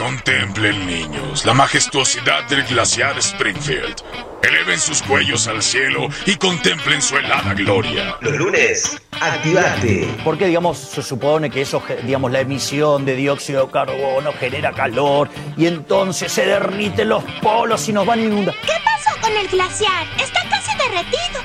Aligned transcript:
Contemplen, 0.00 0.86
niños, 0.86 1.44
la 1.44 1.52
majestuosidad 1.52 2.48
del 2.48 2.62
glaciar 2.64 3.18
Springfield. 3.18 3.96
Eleven 4.42 4.80
sus 4.80 5.02
cuellos 5.02 5.46
al 5.46 5.62
cielo 5.62 6.08
y 6.24 6.36
contemplen 6.36 7.02
su 7.02 7.18
helada 7.18 7.52
gloria. 7.52 8.16
Los 8.22 8.32
lunes, 8.32 8.98
activate. 9.20 10.08
Porque, 10.24 10.46
digamos, 10.46 10.78
se 10.78 11.02
supone 11.02 11.50
que 11.50 11.60
eso, 11.60 11.82
digamos, 12.02 12.32
la 12.32 12.40
emisión 12.40 13.04
de 13.04 13.14
dióxido 13.14 13.66
de 13.66 13.72
carbono 13.72 14.32
genera 14.32 14.72
calor 14.72 15.28
y 15.58 15.66
entonces 15.66 16.32
se 16.32 16.46
derriten 16.46 17.10
los 17.10 17.22
polos 17.42 17.86
y 17.86 17.92
nos 17.92 18.06
van 18.06 18.20
a 18.20 18.22
inundar. 18.22 18.54
¿Qué 18.62 18.72
pasó 18.82 19.20
con 19.20 19.36
el 19.36 19.48
glaciar? 19.48 20.06
Está 20.18 20.40
casi 20.48 20.70
derretido. 20.78 21.42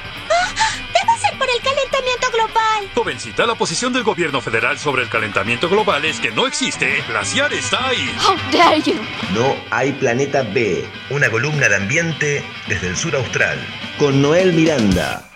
Global. 2.45 2.89
Jovencita, 2.93 3.45
la 3.45 3.55
posición 3.55 3.93
del 3.93 4.03
gobierno 4.03 4.41
federal 4.41 4.77
sobre 4.77 5.03
el 5.03 5.09
calentamiento 5.09 5.69
global 5.69 6.05
es 6.05 6.19
que 6.19 6.31
no 6.31 6.47
existe. 6.47 7.01
Glaciar 7.07 7.53
está 7.53 7.87
ahí. 7.87 8.09
How 8.25 8.35
dare 8.51 8.81
you? 8.81 8.95
No 9.33 9.55
hay 9.71 9.91
planeta 9.93 10.43
B. 10.43 10.85
Una 11.09 11.29
columna 11.29 11.69
de 11.69 11.75
ambiente 11.75 12.43
desde 12.67 12.87
el 12.87 12.97
sur 12.97 13.15
austral. 13.15 13.57
Con 13.97 14.21
Noel 14.21 14.53
Miranda. 14.53 15.29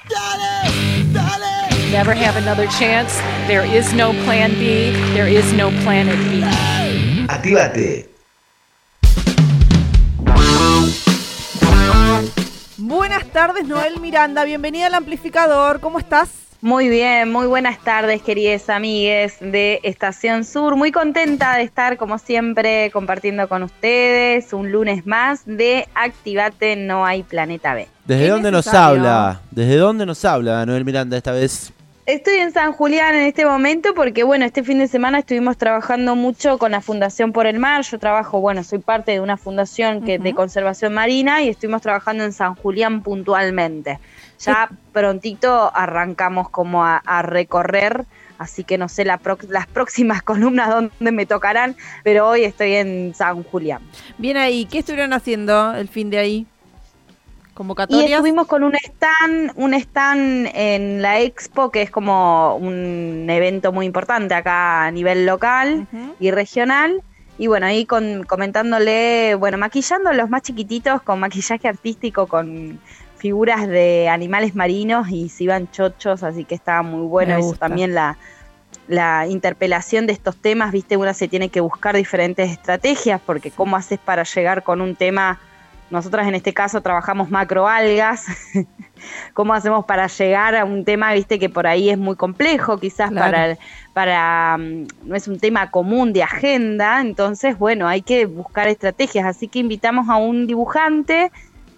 never 1.92 2.14
have 2.14 2.38
another 2.38 2.68
chance. 2.68 3.20
There 3.48 3.66
is 3.66 3.94
no 3.94 4.12
plan 4.24 4.52
B. 4.52 4.92
There 5.14 5.28
is 5.28 5.52
no 5.54 5.72
planet 5.84 6.18
B. 6.30 6.44
Activate. 7.28 8.10
Buenas 12.78 13.26
tardes, 13.32 13.68
Noel 13.68 14.00
Miranda. 14.00 14.44
Bienvenida 14.44 14.88
al 14.88 14.94
amplificador. 14.96 15.80
¿Cómo 15.80 16.00
estás? 16.00 16.49
Muy 16.62 16.90
bien, 16.90 17.32
muy 17.32 17.48
buenas 17.48 17.80
tardes, 17.80 18.22
queridas 18.22 18.70
amigues 18.70 19.38
de 19.40 19.80
Estación 19.84 20.44
Sur. 20.44 20.76
Muy 20.76 20.92
contenta 20.92 21.56
de 21.56 21.64
estar, 21.64 21.96
como 21.96 22.18
siempre, 22.18 22.92
compartiendo 22.92 23.48
con 23.48 23.64
ustedes 23.64 24.52
un 24.52 24.70
lunes 24.70 25.08
más 25.08 25.46
de 25.46 25.88
Activate 25.96 26.76
No 26.76 27.06
Hay 27.06 27.24
Planeta 27.24 27.74
B. 27.76 27.88
¿Desde 28.04 28.28
dónde 28.28 28.52
nos 28.52 28.68
habla? 28.68 29.40
¿Desde 29.52 29.78
dónde 29.78 30.06
nos 30.06 30.26
habla 30.26 30.66
Noel 30.66 30.84
Miranda 30.84 31.16
esta 31.16 31.32
vez? 31.32 31.72
Estoy 32.06 32.38
en 32.38 32.52
San 32.52 32.74
Julián 32.74 33.16
en 33.16 33.22
este 33.22 33.46
momento 33.46 33.94
porque, 33.94 34.24
bueno, 34.24 34.44
este 34.44 34.62
fin 34.64 34.80
de 34.80 34.88
semana 34.88 35.20
estuvimos 35.20 35.58
trabajando 35.58 36.18
mucho 36.18 36.58
con 36.58 36.72
la 36.72 36.82
Fundación 36.82 37.32
por 37.32 37.48
el 37.48 37.60
Mar. 37.60 37.84
Yo 37.84 38.00
trabajo, 38.00 38.42
bueno, 38.42 38.66
soy 38.66 38.80
parte 38.80 39.14
de 39.14 39.22
una 39.22 39.38
fundación 39.38 40.02
que, 40.02 40.20
de 40.20 40.34
conservación 40.34 40.94
marina 40.94 41.42
y 41.42 41.48
estuvimos 41.48 41.84
trabajando 41.84 42.26
en 42.26 42.34
San 42.34 42.56
Julián 42.56 43.02
puntualmente. 43.02 44.00
Ya 44.40 44.70
prontito 44.94 45.72
arrancamos 45.76 46.50
como 46.50 46.86
a, 46.86 46.98
a 46.98 47.22
recorrer, 47.22 48.06
así 48.38 48.64
que 48.64 48.78
no 48.78 48.90
sé 48.90 49.06
la 49.06 49.20
las 49.50 49.68
próximas 49.68 50.24
columnas 50.24 50.70
dónde 50.70 51.12
me 51.12 51.26
tocarán, 51.26 51.76
pero 52.04 52.28
hoy 52.28 52.44
estoy 52.46 52.76
en 52.76 53.14
San 53.14 53.44
Julián. 53.44 53.82
Bien 54.18 54.38
ahí. 54.38 54.66
¿Qué 54.66 54.80
estuvieron 54.80 55.14
haciendo 55.14 55.74
el 55.74 55.88
fin 55.88 56.10
de 56.10 56.20
ahí? 56.20 56.48
Y 57.50 57.54
¿Convocatorias? 57.54 58.12
estuvimos 58.12 58.48
con 58.48 58.64
un 58.64 58.74
stand, 58.76 59.52
un 59.56 59.74
stand 59.74 60.50
en 60.54 61.02
la 61.02 61.20
expo, 61.20 61.72
que 61.72 61.82
es 61.82 61.92
como 61.92 62.56
un 62.56 63.30
evento 63.30 63.74
muy 63.74 63.86
importante 63.86 64.34
acá 64.34 64.86
a 64.86 64.92
nivel 64.92 65.26
local 65.26 65.86
y 66.22 66.32
regional. 66.32 67.04
Y 67.38 67.48
bueno, 67.48 67.66
ahí 67.66 67.86
con, 67.86 68.24
comentándole, 68.24 69.36
bueno, 69.36 69.58
maquillando 69.58 70.10
a 70.10 70.14
los 70.14 70.30
más 70.30 70.42
chiquititos 70.42 71.02
con 71.02 71.20
maquillaje 71.20 71.68
artístico, 71.68 72.28
con 72.28 72.80
figuras 73.20 73.68
de 73.68 74.10
animales 74.10 74.56
marinos 74.56 75.10
y 75.10 75.30
se 75.30 75.44
iban 75.44 75.70
chochos, 75.72 76.24
así 76.24 76.46
que 76.46 76.56
estaba 76.56 76.82
muy 76.82 77.06
bueno. 77.06 77.34
Me 77.34 77.40
Eso 77.40 77.50
gusta. 77.50 77.68
también 77.68 77.94
la, 77.94 78.18
la 78.88 79.28
interpelación 79.28 80.08
de 80.08 80.14
estos 80.14 80.36
temas, 80.38 80.72
viste, 80.72 80.98
una 80.98 81.14
se 81.14 81.28
tiene 81.28 81.50
que 81.50 81.62
buscar 81.62 81.96
diferentes 81.96 82.50
estrategias, 82.50 83.22
porque 83.24 83.52
cómo 83.52 83.76
haces 83.76 84.00
para 84.00 84.24
llegar 84.24 84.64
con 84.64 84.82
un 84.82 84.96
tema, 84.96 85.40
nosotras 85.92 86.28
en 86.28 86.36
este 86.36 86.54
caso 86.54 86.82
trabajamos 86.82 87.30
macroalgas, 87.30 88.26
cómo 89.34 89.54
hacemos 89.54 89.86
para 89.86 90.08
llegar 90.08 90.56
a 90.56 90.66
un 90.66 90.86
tema, 90.86 91.14
viste, 91.14 91.38
que 91.40 91.50
por 91.50 91.68
ahí 91.68 91.90
es 91.90 91.98
muy 91.98 92.16
complejo, 92.16 92.78
quizás 92.80 93.10
Claro. 93.12 93.32
para, 93.32 93.58
para, 93.94 94.58
mm, 94.58 94.88
no 95.04 95.16
es 95.16 95.28
un 95.28 95.40
tema 95.40 95.72
común 95.72 96.14
de 96.14 96.24
agenda, 96.24 97.02
entonces, 97.02 97.58
bueno, 97.58 97.88
hay 97.88 98.02
que 98.02 98.26
buscar 98.26 98.68
estrategias, 98.68 99.26
así 99.26 99.48
que 99.48 99.60
invitamos 99.60 100.10
a 100.10 100.16
un 100.18 100.48
dibujante 100.48 101.32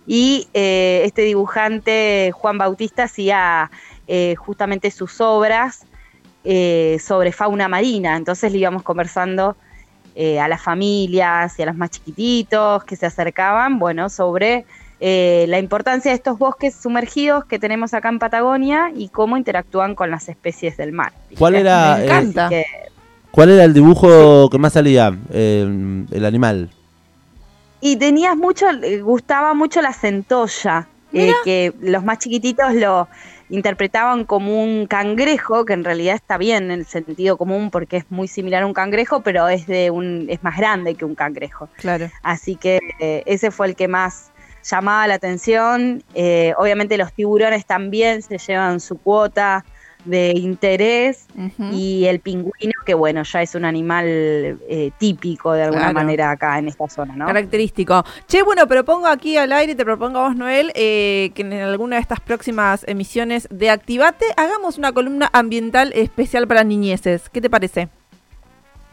y 0.07 0.47
eh, 0.53 1.01
este 1.05 1.21
dibujante, 1.23 2.31
Juan 2.33 2.57
Bautista, 2.57 3.03
hacía 3.03 3.69
eh, 4.07 4.35
justamente 4.35 4.91
sus 4.91 5.21
obras 5.21 5.85
eh, 6.43 6.97
sobre 6.99 7.31
fauna 7.31 7.67
marina. 7.67 8.17
Entonces 8.17 8.51
le 8.51 8.57
íbamos 8.57 8.83
conversando 8.83 9.55
a 10.39 10.47
las 10.49 10.61
familias 10.61 11.57
y 11.57 11.61
a 11.63 11.65
los 11.67 11.75
más 11.77 11.89
chiquititos 11.91 12.83
que 12.83 12.97
se 12.97 13.05
acercaban, 13.05 13.79
bueno, 13.79 14.09
sobre 14.09 14.65
la 14.99 15.57
importancia 15.57 16.11
de 16.11 16.15
estos 16.17 16.37
bosques 16.37 16.75
sumergidos 16.75 17.45
que 17.45 17.57
tenemos 17.59 17.93
acá 17.93 18.09
en 18.09 18.19
Patagonia 18.19 18.91
y 18.93 19.07
cómo 19.07 19.37
interactúan 19.37 19.95
con 19.95 20.11
las 20.11 20.27
especies 20.27 20.75
del 20.75 20.91
mar. 20.91 21.13
¿Cuál 21.39 21.55
era, 21.55 21.95
Me 21.97 22.03
encanta. 22.03 22.49
Que- 22.49 22.65
¿Cuál 23.31 23.51
era 23.51 23.63
el 23.63 23.73
dibujo 23.73 24.49
que 24.49 24.57
más 24.57 24.73
salía? 24.73 25.17
El 25.31 26.25
animal. 26.25 26.69
Y 27.81 27.97
tenías 27.97 28.37
mucho, 28.37 28.67
gustaba 29.01 29.53
mucho 29.53 29.81
la 29.81 29.91
centolla, 29.91 30.87
eh, 31.13 31.33
que 31.43 31.73
los 31.81 32.03
más 32.03 32.19
chiquititos 32.19 32.73
lo 32.75 33.09
interpretaban 33.49 34.23
como 34.23 34.63
un 34.63 34.87
cangrejo, 34.87 35.65
que 35.65 35.73
en 35.73 35.83
realidad 35.83 36.15
está 36.15 36.37
bien 36.37 36.65
en 36.65 36.71
el 36.71 36.85
sentido 36.85 37.37
común 37.37 37.69
porque 37.69 37.97
es 37.97 38.05
muy 38.09 38.27
similar 38.27 38.63
a 38.63 38.65
un 38.65 38.73
cangrejo, 38.73 39.21
pero 39.21 39.49
es 39.49 39.67
de 39.67 39.91
un, 39.91 40.27
es 40.29 40.41
más 40.41 40.57
grande 40.57 40.95
que 40.95 41.03
un 41.03 41.15
cangrejo. 41.15 41.67
Claro. 41.75 42.09
Así 42.23 42.55
que 42.55 42.79
eh, 42.99 43.23
ese 43.25 43.51
fue 43.51 43.67
el 43.67 43.75
que 43.75 43.89
más 43.89 44.31
llamaba 44.63 45.05
la 45.07 45.15
atención. 45.15 46.03
Eh, 46.13 46.53
obviamente 46.57 46.97
los 46.97 47.11
tiburones 47.11 47.65
también 47.65 48.21
se 48.21 48.37
llevan 48.37 48.79
su 48.79 48.97
cuota 48.97 49.65
de 50.05 50.31
interés 50.35 51.25
y 51.71 52.05
el 52.05 52.19
pingüino, 52.19 52.73
que 52.85 52.93
bueno, 52.93 53.23
ya 53.23 53.41
es 53.41 53.55
un 53.55 53.65
animal 53.65 54.05
eh, 54.07 54.91
típico 54.97 55.53
de 55.53 55.63
alguna 55.63 55.81
Claro. 55.91 55.93
manera 55.93 56.31
acá 56.31 56.57
en 56.59 56.67
esta 56.67 56.87
zona, 56.89 57.15
¿no? 57.15 57.25
Característico. 57.27 58.03
Che, 58.27 58.41
bueno, 58.43 58.67
propongo 58.67 59.07
aquí 59.07 59.37
al 59.37 59.51
aire, 59.51 59.75
te 59.75 59.85
propongo 59.85 60.19
a 60.19 60.27
vos, 60.29 60.35
Noel, 60.35 60.71
eh, 60.75 61.31
que 61.35 61.41
en 61.43 61.53
alguna 61.53 61.97
de 61.97 62.01
estas 62.01 62.19
próximas 62.19 62.83
emisiones 62.87 63.47
de 63.51 63.69
Activate 63.69 64.25
hagamos 64.37 64.77
una 64.77 64.91
columna 64.91 65.29
ambiental 65.33 65.91
especial 65.95 66.47
para 66.47 66.63
niñeces. 66.63 67.29
¿Qué 67.29 67.41
te 67.41 67.49
parece? 67.49 67.89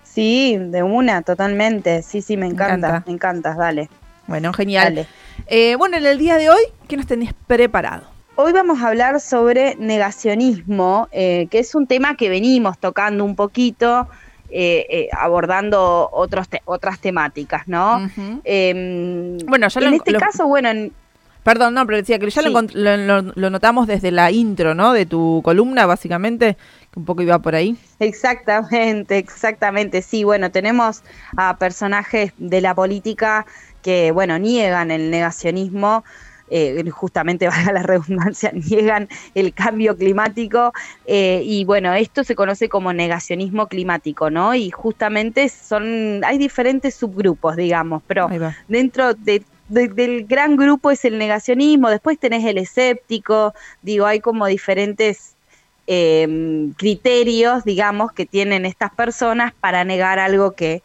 Sí, 0.03 0.57
de 0.59 0.83
una, 0.83 1.23
totalmente. 1.23 2.03
Sí, 2.03 2.23
sí, 2.23 2.37
me 2.37 2.47
encanta, 2.47 2.75
encanta. 2.89 3.03
me 3.07 3.13
encanta, 3.13 3.55
dale. 3.55 3.89
Bueno, 4.27 4.53
genial. 4.53 4.95
dale. 4.95 5.07
Eh, 5.47 5.77
bueno, 5.77 5.97
en 5.97 6.05
el 6.07 6.19
día 6.19 6.37
de 6.37 6.51
hoy, 6.51 6.61
¿qué 6.89 6.97
nos 6.97 7.07
tenés 7.07 7.33
preparado? 7.47 8.03
Hoy 8.41 8.53
vamos 8.53 8.81
a 8.81 8.87
hablar 8.91 9.19
sobre 9.21 9.75
negacionismo, 9.81 11.09
eh, 11.11 11.49
que 11.51 11.59
es 11.59 11.75
un 11.75 11.89
tema 11.89 12.17
que 12.17 12.29
venimos 12.29 12.79
tocando 12.79 13.25
un 13.25 13.35
poquito, 13.35 14.07
eh, 14.49 14.87
eh, 14.89 15.09
abordando 15.11 16.09
otros 16.13 16.49
te- 16.49 16.63
otras 16.65 17.01
temáticas, 17.01 17.67
¿no? 17.67 17.97
Ujú. 17.97 18.41
Em, 18.45 19.39
Bueno, 19.39 19.67
ya 19.67 19.81
en 19.81 19.91
lo- 19.91 19.97
este 19.97 20.13
lo- 20.13 20.21
caso, 20.21 20.47
bueno, 20.47 20.69
en- 20.71 20.93
Perdón, 21.43 21.75
no, 21.75 21.85
pero 21.87 21.97
decía 21.99 22.19
que 22.21 22.31
ya 22.31 22.43
Sí. 22.43 22.49
lo, 22.75 22.97
lo- 22.97 23.23
lo 23.35 23.51
notamos 23.51 23.87
desde 23.89 24.11
la 24.13 24.31
intro, 24.31 24.75
¿no? 24.75 24.93
De 24.93 25.05
tu 25.07 25.41
columna, 25.43 25.87
básicamente, 25.87 26.57
que 26.93 26.99
un 27.01 27.07
poco 27.07 27.23
iba 27.23 27.39
por 27.41 27.55
ahí. 27.57 27.77
Exactamente, 28.01 29.17
exactamente. 29.19 30.03
Sí, 30.03 30.23
bueno, 30.25 30.51
tenemos 30.53 31.03
a 31.37 31.57
personajes 31.57 32.33
de 32.37 32.61
la 32.61 32.75
política 32.75 33.47
que, 33.83 34.11
bueno, 34.13 34.39
niegan 34.39 34.91
el 34.93 35.11
negacionismo, 35.11 36.05
eh, 36.51 36.83
justamente 36.91 37.47
valga 37.49 37.73
la 37.73 37.83
redundancia, 37.83 38.51
niegan 38.53 39.09
el 39.35 39.53
cambio 39.55 39.97
climático 39.97 40.73
eh, 41.05 41.43
y 41.45 41.65
bueno, 41.65 41.95
esto 41.95 42.25
se 42.25 42.35
conoce 42.35 42.69
como 42.69 42.93
negacionismo 42.93 43.67
climático, 43.69 44.31
¿no? 44.31 44.55
Y 44.55 44.71
justamente 44.71 45.49
son, 45.49 46.23
hay 46.25 46.39
diferentes 46.39 46.95
subgrupos, 46.95 47.57
digamos, 47.57 48.03
pero 48.07 48.29
dentro 48.69 49.15
de- 49.15 49.45
de- 49.69 49.89
del 49.89 50.27
gran 50.27 50.57
grupo 50.57 50.91
es 50.91 51.05
el 51.05 51.19
negacionismo, 51.19 51.91
después 51.91 52.19
tenés 52.19 52.45
el 52.45 52.59
escéptico, 52.59 53.53
digo, 53.83 54.07
hay 54.07 54.21
como 54.21 54.47
diferentes 54.47 55.37
eh, 55.87 56.71
criterios, 56.77 57.65
digamos, 57.65 58.13
que 58.13 58.27
tienen 58.27 58.67
estas 58.67 58.91
personas 58.95 59.53
para 59.61 59.85
negar 59.85 60.19
algo 60.19 60.53
que, 60.53 60.83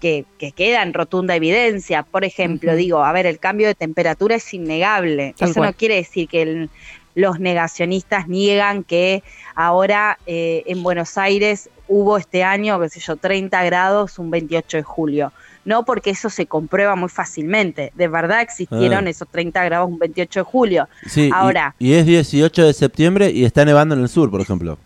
que, 0.00 0.24
que 0.38 0.52
queda 0.52 0.82
en 0.82 0.92
rotunda 0.94 1.34
evidencia. 1.36 2.02
Por 2.02 2.24
ejemplo, 2.24 2.74
digo, 2.76 3.04
a 3.04 3.12
ver, 3.12 3.26
el 3.26 3.38
cambio 3.38 3.66
de 3.66 3.74
temperatura 3.74 4.36
es 4.36 4.52
innegable. 4.54 5.34
Tal 5.38 5.50
Eso 5.50 5.60
cual. 5.60 5.70
no 5.70 5.76
quiere 5.76 5.96
decir 5.96 6.28
que 6.28 6.42
el- 6.42 6.70
los 7.14 7.40
negacionistas 7.40 8.28
niegan 8.28 8.84
que 8.84 9.22
ahora 9.54 10.18
eh, 10.26 10.64
en 10.66 10.82
Buenos 10.82 11.16
Aires 11.16 11.70
hubo 11.88 12.18
este 12.18 12.44
año, 12.44 12.78
qué 12.80 12.88
sé 12.90 13.00
yo, 13.00 13.16
30 13.16 13.64
grados 13.64 14.18
un 14.18 14.30
28 14.30 14.76
de 14.78 14.82
julio. 14.82 15.32
No, 15.64 15.84
porque 15.84 16.10
eso 16.10 16.30
se 16.30 16.46
comprueba 16.46 16.94
muy 16.94 17.08
fácilmente. 17.08 17.90
De 17.94 18.06
verdad 18.06 18.40
existieron 18.42 19.06
Ah. 19.06 19.10
esos 19.10 19.26
30 19.28 19.64
grados 19.64 19.88
un 19.88 19.98
28 19.98 20.40
de 20.40 20.44
julio. 20.44 20.88
Sí, 21.06 21.28
y- 21.28 21.30
Ahora. 21.32 21.74
Y, 21.78 21.94
es 21.94 22.04
18 22.06 22.66
de 22.66 22.72
septiembre 22.72 23.30
y 23.30 23.44
está 23.44 23.64
nevando 23.64 23.94
en 23.94 24.02
el 24.02 24.08
sur, 24.08 24.30
por 24.30 24.40
ejemplo. 24.40 24.78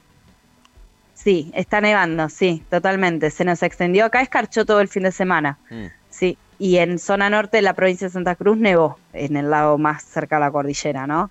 Sí, 1.23 1.51
está 1.55 1.81
nevando, 1.83 2.29
sí, 2.31 2.63
totalmente. 2.71 3.31
Se 3.31 3.45
nos 3.45 3.63
extendió. 3.63 4.07
Acá 4.07 4.23
escarchó 4.23 4.65
todo 4.65 4.81
el 4.81 4.89
fin 4.89 5.03
de 5.03 5.13
semana. 5.13 5.59
Mm. 5.69 5.87
Sí, 6.09 6.39
y 6.59 6.79
en 6.79 6.99
zona 6.99 7.31
norte 7.31 7.59
de 7.59 7.63
la 7.63 7.75
provincia 7.75 8.07
de 8.07 8.13
Santa 8.13 8.35
Cruz 8.35 8.57
nevó, 8.57 8.99
en 9.13 9.37
el 9.37 9.51
lado 9.51 9.79
más 9.79 10.03
cerca 10.03 10.39
a 10.39 10.41
la 10.41 10.51
cordillera, 10.51 11.07
¿no? 11.07 11.31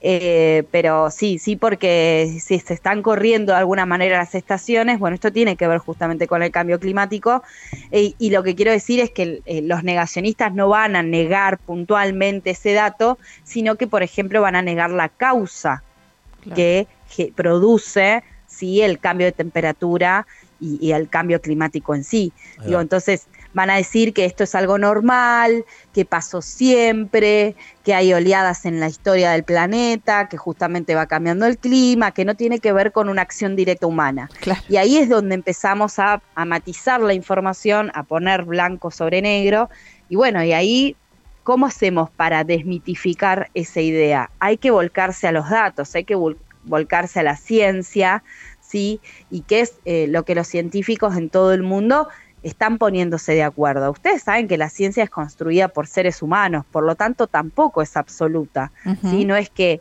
Eh, 0.00 0.64
pero 0.70 1.10
sí, 1.10 1.38
sí, 1.38 1.56
porque 1.56 2.38
si 2.40 2.58
se 2.58 2.74
están 2.74 3.02
corriendo 3.02 3.52
de 3.52 3.58
alguna 3.58 3.86
manera 3.86 4.18
las 4.18 4.34
estaciones, 4.34 4.98
bueno, 4.98 5.14
esto 5.14 5.32
tiene 5.32 5.56
que 5.56 5.68
ver 5.68 5.78
justamente 5.78 6.26
con 6.26 6.42
el 6.42 6.50
cambio 6.50 6.80
climático, 6.80 7.44
eh, 7.92 8.14
y 8.18 8.30
lo 8.30 8.42
que 8.42 8.56
quiero 8.56 8.72
decir 8.72 8.98
es 8.98 9.10
que 9.10 9.42
eh, 9.46 9.62
los 9.62 9.84
negacionistas 9.84 10.52
no 10.54 10.68
van 10.68 10.96
a 10.96 11.02
negar 11.02 11.58
puntualmente 11.58 12.50
ese 12.50 12.72
dato, 12.72 13.18
sino 13.44 13.76
que, 13.76 13.86
por 13.86 14.02
ejemplo, 14.02 14.40
van 14.40 14.56
a 14.56 14.62
negar 14.62 14.90
la 14.90 15.08
causa 15.08 15.84
que, 16.54 16.88
que 17.14 17.32
produce 17.34 18.24
sí, 18.54 18.80
el 18.80 18.98
cambio 18.98 19.26
de 19.26 19.32
temperatura 19.32 20.26
y, 20.60 20.78
y 20.80 20.92
el 20.92 21.08
cambio 21.08 21.40
climático 21.40 21.94
en 21.94 22.04
sí. 22.04 22.32
Digo, 22.64 22.80
entonces 22.80 23.26
van 23.52 23.70
a 23.70 23.76
decir 23.76 24.14
que 24.14 24.24
esto 24.24 24.44
es 24.44 24.54
algo 24.54 24.78
normal, 24.78 25.64
que 25.92 26.04
pasó 26.04 26.40
siempre, 26.40 27.56
que 27.82 27.92
hay 27.94 28.12
oleadas 28.12 28.64
en 28.64 28.80
la 28.80 28.88
historia 28.88 29.32
del 29.32 29.44
planeta, 29.44 30.28
que 30.28 30.36
justamente 30.36 30.94
va 30.94 31.06
cambiando 31.06 31.46
el 31.46 31.58
clima, 31.58 32.12
que 32.12 32.24
no 32.24 32.34
tiene 32.34 32.60
que 32.60 32.72
ver 32.72 32.92
con 32.92 33.08
una 33.08 33.22
acción 33.22 33.56
directa 33.56 33.86
humana. 33.86 34.30
Claro. 34.40 34.60
Y 34.68 34.76
ahí 34.76 34.96
es 34.96 35.08
donde 35.08 35.34
empezamos 35.34 35.98
a, 35.98 36.22
a 36.34 36.44
matizar 36.44 37.00
la 37.00 37.14
información, 37.14 37.90
a 37.94 38.04
poner 38.04 38.44
blanco 38.44 38.90
sobre 38.90 39.20
negro. 39.20 39.68
Y 40.08 40.16
bueno, 40.16 40.42
y 40.42 40.52
ahí, 40.52 40.96
¿cómo 41.42 41.66
hacemos 41.66 42.10
para 42.10 42.44
desmitificar 42.44 43.50
esa 43.54 43.80
idea? 43.80 44.30
Hay 44.38 44.56
que 44.56 44.70
volcarse 44.70 45.26
a 45.26 45.32
los 45.32 45.48
datos, 45.50 45.94
hay 45.94 46.04
que 46.04 46.16
vol- 46.16 46.38
volcarse 46.64 47.20
a 47.20 47.22
la 47.22 47.36
ciencia, 47.36 48.22
¿sí? 48.60 49.00
Y 49.30 49.42
qué 49.42 49.60
es 49.60 49.74
eh, 49.84 50.06
lo 50.08 50.24
que 50.24 50.34
los 50.34 50.46
científicos 50.46 51.16
en 51.16 51.30
todo 51.30 51.52
el 51.52 51.62
mundo 51.62 52.08
están 52.42 52.78
poniéndose 52.78 53.32
de 53.32 53.42
acuerdo. 53.42 53.90
Ustedes 53.90 54.22
saben 54.22 54.48
que 54.48 54.58
la 54.58 54.68
ciencia 54.68 55.02
es 55.02 55.10
construida 55.10 55.68
por 55.68 55.86
seres 55.86 56.22
humanos, 56.22 56.64
por 56.70 56.84
lo 56.84 56.94
tanto 56.94 57.26
tampoco 57.26 57.82
es 57.82 57.96
absoluta, 57.96 58.70
Ujú. 58.84 59.10
¿sí? 59.10 59.24
No 59.24 59.34
es 59.34 59.48
que 59.48 59.80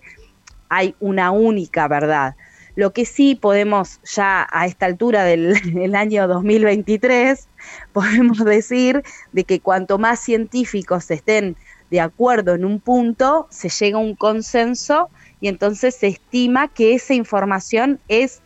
hay 0.69 0.95
una 0.99 1.31
única 1.31 1.87
verdad. 1.87 2.35
Lo 2.75 2.93
que 2.93 3.05
sí 3.05 3.35
podemos 3.35 3.99
ya 4.03 4.47
a 4.49 4.65
esta 4.65 4.85
altura 4.85 5.23
del, 5.25 5.53
del 5.73 5.93
año 5.93 6.27
2023, 6.27 7.47
podemos 7.91 8.43
decir 8.43 9.03
de 9.33 9.43
que 9.43 9.59
cuanto 9.59 9.97
más 9.97 10.21
científicos 10.21 11.11
estén 11.11 11.55
de 11.91 12.01
acuerdo 12.01 12.55
en 12.55 12.65
un 12.65 12.79
punto, 12.79 13.47
se 13.51 13.69
llega 13.69 13.97
a 13.97 14.01
un 14.01 14.15
consenso 14.15 15.09
y 15.43 15.49
entonces 15.49 15.93
se 15.93 16.07
estima 16.07 16.69
que 16.69 16.93
esa 16.93 17.13
información 17.13 17.99
es 18.07 18.41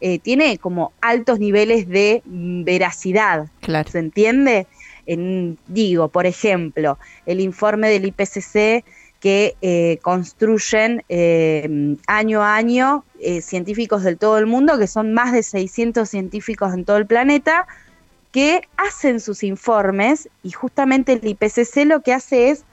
eh, 0.00 0.18
tiene 0.18 0.56
como 0.56 0.92
altos 1.02 1.38
niveles 1.38 1.86
de 1.88 2.22
mm, 2.24 2.64
veracidad. 2.64 3.48
Claro. 3.60 3.90
¿Se 3.90 3.98
entiende? 3.98 4.66
En, 5.04 5.58
digo, 5.66 6.08
por 6.08 6.24
ejemplo, 6.24 6.98
el 7.26 7.40
informe 7.40 7.90
del 7.90 8.06
IPCC 8.06 8.82
que 9.20 9.56
eh, 9.60 9.98
construyen 10.00 11.04
eh, 11.10 11.96
año 12.06 12.42
a 12.42 12.56
año 12.56 13.04
eh, 13.20 13.42
científicos 13.42 14.02
del 14.02 14.16
todo 14.16 14.38
el 14.38 14.46
mundo, 14.46 14.78
que 14.78 14.86
son 14.86 15.12
más 15.12 15.32
de 15.32 15.42
600 15.42 16.08
científicos 16.08 16.72
en 16.72 16.86
todo 16.86 16.96
el 16.96 17.06
planeta, 17.06 17.66
que 18.32 18.62
hacen 18.78 19.20
sus 19.20 19.42
informes 19.42 20.30
y 20.42 20.52
justamente 20.52 21.12
el 21.12 21.26
IPCC 21.26 21.84
lo 21.84 22.00
que 22.00 22.14
hace 22.14 22.48
es 22.48 22.64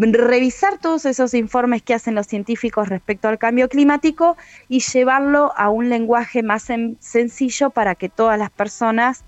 revisar 0.00 0.78
todos 0.78 1.04
esos 1.06 1.34
informes 1.34 1.82
que 1.82 1.94
hacen 1.94 2.14
los 2.14 2.26
científicos 2.26 2.88
respecto 2.88 3.28
al 3.28 3.38
cambio 3.38 3.68
climático 3.68 4.36
y 4.68 4.80
llevarlo 4.80 5.52
a 5.56 5.70
un 5.70 5.88
lenguaje 5.88 6.42
más 6.42 6.68
sen- 6.68 6.96
sencillo 7.00 7.70
para 7.70 7.94
que 7.94 8.08
todas 8.08 8.38
las 8.38 8.50
personas 8.50 9.24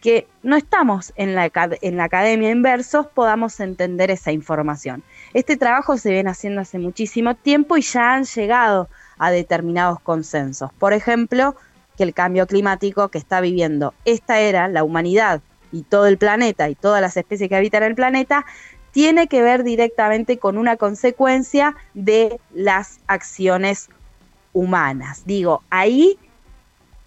que 0.00 0.28
no 0.42 0.56
estamos 0.56 1.12
en 1.16 1.34
la, 1.34 1.50
en 1.82 1.96
la 1.96 2.04
academia 2.04 2.50
inversos 2.50 3.06
podamos 3.08 3.58
entender 3.58 4.10
esa 4.10 4.30
información. 4.30 5.02
Este 5.34 5.56
trabajo 5.56 5.96
se 5.96 6.10
viene 6.12 6.30
haciendo 6.30 6.60
hace 6.60 6.78
muchísimo 6.78 7.34
tiempo 7.34 7.76
y 7.76 7.82
ya 7.82 8.14
han 8.14 8.24
llegado 8.24 8.88
a 9.18 9.30
determinados 9.30 9.98
consensos. 10.00 10.72
Por 10.78 10.92
ejemplo, 10.92 11.56
que 11.96 12.04
el 12.04 12.14
cambio 12.14 12.46
climático 12.46 13.08
que 13.08 13.18
está 13.18 13.40
viviendo 13.40 13.92
esta 14.04 14.38
era, 14.38 14.68
la 14.68 14.84
humanidad 14.84 15.40
y 15.72 15.82
todo 15.82 16.06
el 16.06 16.16
planeta 16.16 16.68
y 16.68 16.76
todas 16.76 17.02
las 17.02 17.16
especies 17.16 17.48
que 17.48 17.56
habitan 17.56 17.82
el 17.82 17.96
planeta, 17.96 18.46
tiene 18.98 19.28
que 19.28 19.42
ver 19.42 19.62
directamente 19.62 20.38
con 20.38 20.58
una 20.58 20.76
consecuencia 20.76 21.76
de 21.94 22.40
las 22.52 22.98
acciones 23.06 23.90
humanas. 24.52 25.22
Digo, 25.24 25.62
ahí 25.70 26.18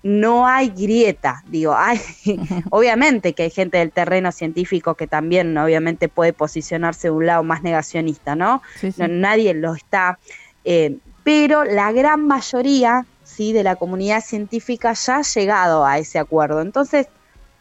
no 0.01 0.47
hay 0.47 0.69
grieta, 0.69 1.43
digo, 1.47 1.75
hay, 1.75 1.99
obviamente 2.69 3.33
que 3.33 3.43
hay 3.43 3.49
gente 3.49 3.79
del 3.79 3.91
terreno 3.91 4.31
científico 4.31 4.95
que 4.95 5.05
también 5.05 5.57
obviamente 5.57 6.07
puede 6.07 6.31
posicionarse 6.31 7.09
de 7.09 7.11
un 7.11 7.25
lado 7.25 7.43
más 7.43 7.61
negacionista, 7.61 8.37
¿no? 8.37 8.61
Sí, 8.79 8.93
sí. 8.93 9.01
No, 9.01 9.09
nadie 9.09 9.53
lo 9.53 9.75
está, 9.75 10.17
eh, 10.63 10.95
pero 11.25 11.65
la 11.65 11.91
gran 11.91 12.25
mayoría 12.25 13.05
¿sí? 13.25 13.51
de 13.51 13.63
la 13.63 13.75
comunidad 13.75 14.23
científica 14.23 14.93
ya 14.93 15.17
ha 15.17 15.23
llegado 15.23 15.85
a 15.85 15.97
ese 15.97 16.19
acuerdo. 16.19 16.61
Entonces, 16.61 17.07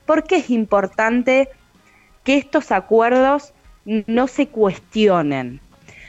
¿por 0.06 0.22
qué 0.22 0.36
es 0.36 0.50
importante 0.50 1.48
que 2.22 2.36
estos 2.36 2.70
acuerdos 2.70 3.54
no 4.06 4.28
se 4.28 4.48
cuestionen? 4.48 5.60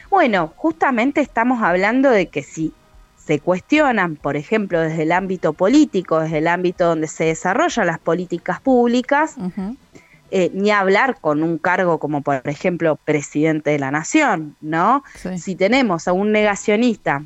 Bueno, 0.10 0.54
justamente 0.56 1.22
estamos 1.22 1.64
hablando 1.64 2.10
de 2.10 2.28
que 2.28 2.44
si 2.44 2.74
se 3.18 3.40
cuestionan, 3.40 4.16
por 4.16 4.36
ejemplo, 4.36 4.80
desde 4.80 5.04
el 5.04 5.12
ámbito 5.12 5.54
político, 5.54 6.20
desde 6.20 6.40
el 6.40 6.48
ámbito 6.48 6.86
donde 6.86 7.08
se 7.08 7.26
desarrollan 7.26 7.88
las 7.88 8.00
políticas 8.00 8.60
públicas, 8.60 9.36
eh, 10.32 10.52
ni 10.54 10.72
hablar 10.72 11.18
con 11.22 11.44
un 11.44 11.58
cargo 11.58 11.98
como, 12.00 12.22
por 12.22 12.42
ejemplo, 12.48 12.98
presidente 12.98 13.72
de 13.72 13.80
la 13.80 13.92
nación, 13.92 14.56
¿no? 14.62 15.04
Sí. 15.16 15.38
Si 15.38 15.56
tenemos 15.56 16.08
a 16.08 16.14
un 16.14 16.32
negacionista 16.32 17.24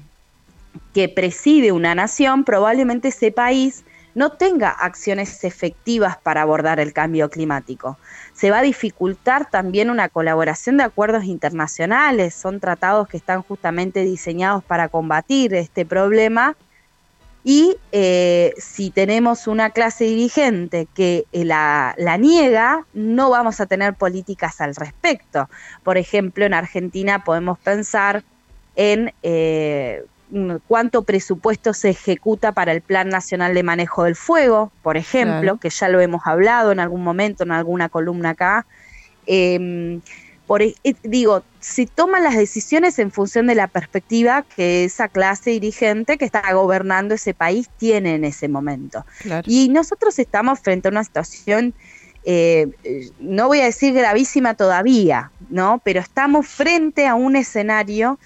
que 0.94 1.10
preside 1.10 1.72
una 1.72 1.96
nación, 1.96 2.44
probablemente 2.44 3.08
ese 3.08 3.31
país 3.31 3.84
no 4.15 4.31
tenga 4.31 4.69
acciones 4.69 5.44
efectivas 5.44 6.17
para 6.17 6.41
abordar 6.41 6.79
el 6.79 6.94
cambio 6.94 7.29
climático. 7.29 7.97
Se 8.33 8.50
va 8.50 8.59
a 8.59 8.63
dificultar 8.63 9.50
también 9.51 9.89
una 9.89 10.09
colaboración 10.09 10.77
de 10.77 10.83
acuerdos 10.83 11.25
internacionales, 11.25 12.33
son 12.33 12.59
tratados 12.62 13.09
que 13.09 13.17
están 13.17 13.44
justamente 13.44 14.03
diseñados 14.03 14.63
para 14.63 14.88
combatir 14.88 15.53
este 15.53 15.85
problema. 15.85 16.56
Y 17.44 17.77
eh, 17.91 18.53
si 18.57 18.89
tenemos 18.89 19.45
una 19.45 19.69
clase 19.69 20.06
dirigente 20.06 20.88
que 20.95 21.25
eh, 21.31 21.45
la, 21.45 21.94
niega, 22.17 22.88
no 22.94 23.29
vamos 23.29 23.59
a 23.59 23.67
tener 23.67 23.94
políticas 23.94 24.62
al 24.62 24.75
respecto. 24.75 25.47
Por 25.84 25.98
ejemplo, 25.98 26.45
en 26.45 26.55
Argentina 26.55 27.24
podemos 27.24 27.60
pensar 27.60 28.24
en 28.75 29.13
eh, 29.22 30.03
cuánto 30.67 31.03
presupuesto 31.03 31.74
se 31.74 31.89
ejecuta 31.89 32.51
para 32.51 32.72
el 32.72 32.82
Plan 32.82 33.10
Nacional 33.10 33.53
de 33.53 33.63
Manejo 33.63 34.03
del 34.05 34.15
Fuego, 34.15 34.72
por 34.82 34.98
ejemplo, 34.98 35.41
Claro. 35.41 35.58
que 35.60 35.70
ya 35.70 35.88
lo 35.89 36.00
hemos 36.01 36.22
hablado 36.25 36.72
en 36.72 36.79
algún 36.79 37.03
momento, 37.03 37.44
en 37.44 37.51
alguna 37.51 37.89
columna 37.89 38.32
acá. 38.32 38.65
Em, 39.27 40.01
por, 40.48 40.62
e- 40.62 40.75
eh, 40.84 40.94
digo, 41.03 41.44
se 41.60 41.88
toman 41.88 42.24
las 42.24 42.36
decisiones 42.36 43.00
en 43.00 43.12
función 43.12 43.48
de 43.48 43.55
la 43.55 43.67
perspectiva 43.67 44.46
que 44.55 44.84
esa 44.86 45.08
clase 45.08 45.51
dirigente 45.51 46.17
que 46.17 46.25
está 46.25 46.53
gobernando 46.53 47.15
ese 47.15 47.34
país 47.34 47.67
tiene 47.77 48.15
en 48.15 48.25
ese 48.25 48.48
momento. 48.48 49.05
Claro. 49.22 49.44
Y 49.50 49.70
nosotros 49.70 50.20
estamos 50.20 50.60
frente 50.60 50.88
a 50.88 50.91
una 50.91 51.03
situación, 51.03 51.74
eh, 52.25 52.67
no 53.20 53.48
voy 53.48 53.62
a 53.62 53.65
decir 53.65 53.94
gravísima 53.94 54.53
todavía, 54.53 55.32
¿no? 55.50 55.82
Pero 55.84 56.00
estamos 56.00 56.48
frente 56.48 57.08
a 57.08 57.15
un 57.15 57.36
escenario 57.36 58.20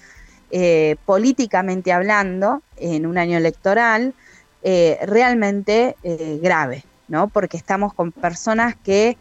eh, 0.50 0.96
políticamente 1.06 1.92
hablando, 1.92 2.62
en 2.76 3.06
un 3.06 3.18
año 3.18 3.36
electoral, 3.38 4.14
eh, 4.62 4.98
realmente 5.06 5.96
eh, 6.02 6.38
grave, 6.42 6.84
¿no? 7.08 7.28
Porque 7.28 7.56
estamos 7.56 7.94
con 7.94 8.12
personas 8.12 8.74
que 8.76 9.16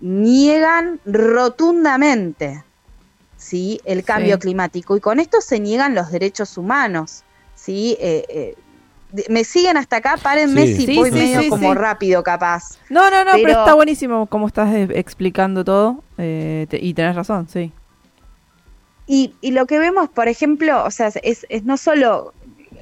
niegan 0.00 1.00
rotundamente 1.04 2.62
¿sí? 3.36 3.80
el 3.84 4.04
cambio 4.04 4.34
Sí. 4.36 4.40
climático 4.40 4.96
y 4.96 5.00
con 5.00 5.20
esto 5.20 5.40
se 5.40 5.58
niegan 5.60 5.94
los 5.94 6.10
derechos 6.10 6.56
humanos. 6.58 7.22
¿sí? 7.54 7.96
Eh, 8.00 8.24
eh, 8.28 8.54
me 9.28 9.44
siguen 9.44 9.76
hasta 9.76 9.96
acá, 9.96 10.16
párenme 10.22 10.66
Sí. 10.66 10.74
si 10.76 10.86
Sí, 10.86 10.96
voy 10.96 11.10
sí, 11.10 11.16
medio 11.18 11.40
sí, 11.42 11.48
como 11.48 11.72
sí. 11.72 11.78
rápido 11.78 12.22
capaz. 12.22 12.78
No, 12.88 13.10
no, 13.10 13.24
no, 13.24 13.32
pero, 13.32 13.44
Pero- 13.44 13.58
está 13.60 13.74
buenísimo 13.74 14.26
como 14.26 14.46
estás 14.46 14.72
explicando 14.74 15.64
todo. 15.64 16.02
eh, 16.18 16.66
te- 16.68 16.78
y 16.78 16.94
tenés 16.94 17.16
razón, 17.16 17.48
sí. 17.48 17.72
Y, 19.06 19.34
y 19.40 19.50
lo 19.50 19.66
que 19.66 19.78
vemos, 19.78 20.08
por 20.08 20.28
ejemplo, 20.28 20.84
o 20.84 20.90
sea, 20.90 21.10
es, 21.22 21.46
es 21.48 21.64
no 21.64 21.76
solo 21.76 22.32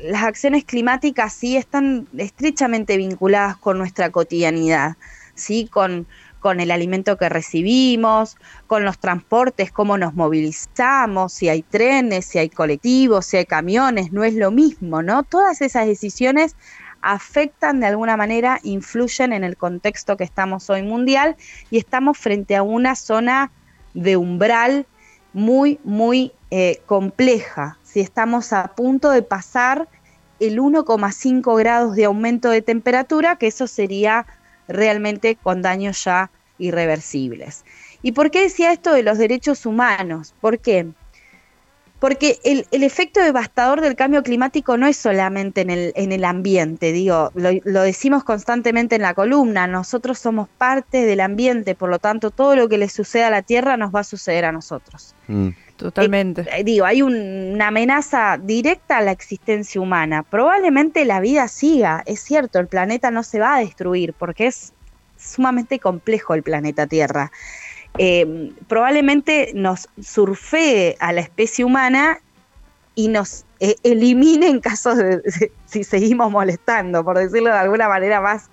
las 0.03 0.23
acciones 0.25 0.65
climáticas 0.65 1.33
sí 1.33 1.57
están 1.57 2.09
estrechamente 2.17 2.97
vinculadas 2.97 3.57
con 3.57 3.79
nuestra 3.79 4.11
cotidianidad, 4.11 4.97
sí, 5.35 5.69
con, 5.71 6.07
con 6.41 6.61
el 6.61 6.71
alimento 6.71 7.17
que 7.17 7.29
recibimos, 7.29 8.37
con 8.67 8.85
los 8.85 8.99
transportes, 8.99 9.71
cómo 9.71 9.99
nos 9.99 10.15
movilizamos, 10.15 11.33
si 11.33 11.49
hay 11.49 11.63
trenes, 11.63 12.27
si 12.27 12.39
hay 12.39 12.49
colectivos, 12.49 13.27
si 13.27 13.37
hay 13.37 13.47
camiones, 13.47 14.13
no 14.13 14.25
es 14.25 14.35
lo 14.35 14.51
mismo, 14.51 15.03
¿no? 15.03 15.23
Todas 15.23 15.61
esas 15.61 15.87
decisiones 15.87 16.57
afectan 17.03 17.81
de 17.81 17.87
alguna 17.87 18.17
manera, 18.17 18.59
influyen 18.63 19.33
en 19.33 19.45
el 19.45 19.57
contexto 19.57 20.17
que 20.17 20.25
estamos 20.25 20.69
hoy 20.71 20.83
mundial 20.83 21.37
y 21.71 21.79
estamos 21.79 22.19
frente 22.19 22.57
a 22.57 22.63
una 22.63 22.95
zona 22.95 23.51
de 23.95 24.17
umbral 24.17 24.87
muy, 25.33 25.79
muy 25.85 26.33
eh, 26.51 26.81
compleja. 26.87 27.79
Si 27.83 28.01
estamos 28.01 28.53
a 28.53 28.75
punto 28.75 29.11
de 29.11 29.23
pasar 29.23 29.89
el 30.41 30.59
1,5 30.59 31.59
grados 31.59 31.97
de 31.97 32.07
aumento 32.07 32.51
de 32.51 32.63
temperatura, 32.63 33.37
que 33.37 33.47
eso 33.47 33.67
sería 33.67 34.27
realmente 34.69 35.37
con 35.37 35.63
daños 35.63 36.05
ya 36.05 36.31
irreversibles. 36.59 37.65
¿Y 38.03 38.13
por 38.13 38.31
qué 38.31 38.43
decía 38.43 38.73
esto 38.73 38.93
de 38.93 39.03
los 39.03 39.19
derechos 39.19 39.67
humanos? 39.67 40.35
¿Por 40.41 40.59
qué? 40.59 40.89
Porque 42.01 42.41
el, 42.45 42.67
efecto 42.83 43.21
devastador 43.21 43.83
del 43.83 43.95
cambio 43.95 44.23
climático 44.23 44.79
no 44.79 44.87
es 44.87 44.97
solamente 44.97 45.61
en 45.61 45.69
el, 45.71 45.93
en 45.95 46.13
el 46.13 46.25
ambiente, 46.25 46.93
digo, 46.93 47.31
lo, 47.35 47.83
decimos 47.83 48.25
constantemente 48.25 48.97
en 48.97 49.03
la 49.03 49.13
columna, 49.13 49.67
nosotros 49.67 50.19
somos 50.19 50.49
parte 50.49 51.05
del 51.05 51.21
ambiente, 51.21 51.75
por 51.75 51.91
lo 51.91 51.99
tanto 51.99 52.31
todo 52.31 52.57
lo 52.57 52.71
que 52.71 52.79
le 52.79 52.89
suceda 52.89 53.27
a 53.27 53.31
la 53.31 53.43
Tierra 53.43 53.77
nos 53.77 53.95
va 53.95 54.01
a 54.01 54.05
suceder 54.05 54.47
a 54.47 54.53
nosotros. 54.53 55.15
Mm. 55.29 55.51
Totalmente. 55.77 56.47
Eh, 56.53 56.63
digo, 56.63 56.85
hay 56.85 57.01
una 57.01 57.69
amenaza 57.69 58.39
directa 58.39 58.99
a 58.99 59.01
la 59.01 59.13
existencia 59.13 59.81
humana. 59.81 60.23
Probablemente 60.23 61.07
la 61.07 61.21
vida 61.21 61.49
siga, 61.49 62.03
es 62.05 62.21
cierto, 62.21 62.59
el 62.59 62.67
planeta 62.67 63.11
no 63.11 63.23
se 63.23 63.41
va 63.41 63.57
a 63.57 63.61
destruir 63.61 64.13
porque 64.13 64.47
es 64.47 64.75
sumamente 65.17 65.79
complejo 65.79 66.35
el 66.35 66.43
planeta 66.43 66.87
Tierra. 66.87 67.33
Eh, 67.99 68.53
probablemente 68.69 69.51
nos 69.55 69.89
surfee 70.01 70.97
a 71.01 71.13
la 71.13 71.21
especie 71.21 71.65
humana 71.65 72.21
y 72.95 73.09
nos 73.09 73.45
eh, 73.61 73.77
elimine 73.83 74.49
en 74.49 74.61
caso 74.61 74.95
de, 74.95 75.23
si 75.67 75.85
seguimos 75.85 76.31
molestando, 76.31 77.05
por 77.05 77.19
decirlo 77.19 77.51
de 77.51 77.59
alguna 77.59 77.89
manera 77.89 78.21
más 78.21 78.49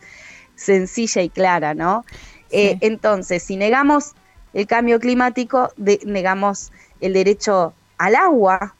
sencilla 0.56 1.22
y 1.22 1.30
clara, 1.30 1.74
¿no? 1.74 2.04
Eh, 2.52 2.78
entonces, 2.82 3.44
si 3.44 3.58
negamos 3.58 4.14
el 4.54 4.68
cambio 4.68 5.00
climático, 5.00 5.72
negamos 6.06 6.72
el 7.02 7.14
derecho 7.14 7.74
al 7.98 8.16
agua, 8.16 8.76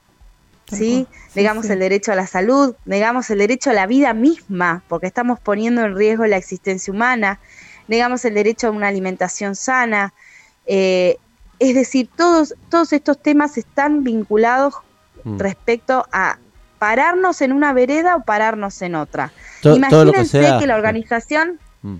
¿sí? 0.72 1.08
negamos 1.36 1.70
el 1.70 1.80
derecho 1.80 2.12
a 2.12 2.16
la 2.16 2.28
salud, 2.28 2.76
negamos 2.86 3.30
el 3.30 3.40
derecho 3.40 3.70
a 3.70 3.74
la 3.74 3.86
vida 3.86 4.14
misma, 4.14 4.84
porque 4.88 5.08
estamos 5.08 5.40
poniendo 5.40 5.84
en 5.84 5.96
riesgo 5.96 6.26
la 6.26 6.38
existencia 6.38 6.92
humana, 6.92 7.40
negamos 7.88 8.26
el 8.26 8.34
derecho 8.34 8.68
a 8.68 8.72
una 8.72 8.88
alimentación 8.88 9.56
sana, 9.56 10.14
eh, 10.68 11.18
es 11.60 11.74
decir, 11.74 12.10
todos, 12.16 12.54
todos 12.70 12.94
estos 12.94 13.22
temas 13.22 13.58
están 13.58 14.04
vinculados 14.04 14.76
mm. 15.24 15.40
respecto 15.40 16.06
a 16.12 16.38
pararnos 16.78 17.42
en 17.42 17.52
una 17.52 17.74
vereda 17.74 18.16
o 18.16 18.24
pararnos 18.24 18.82
en 18.82 18.96
otra. 18.96 19.32
Imagínense 19.64 20.40
que, 20.60 20.68
la 20.68 20.76
organización, 20.76 21.60
mm. 21.82 21.96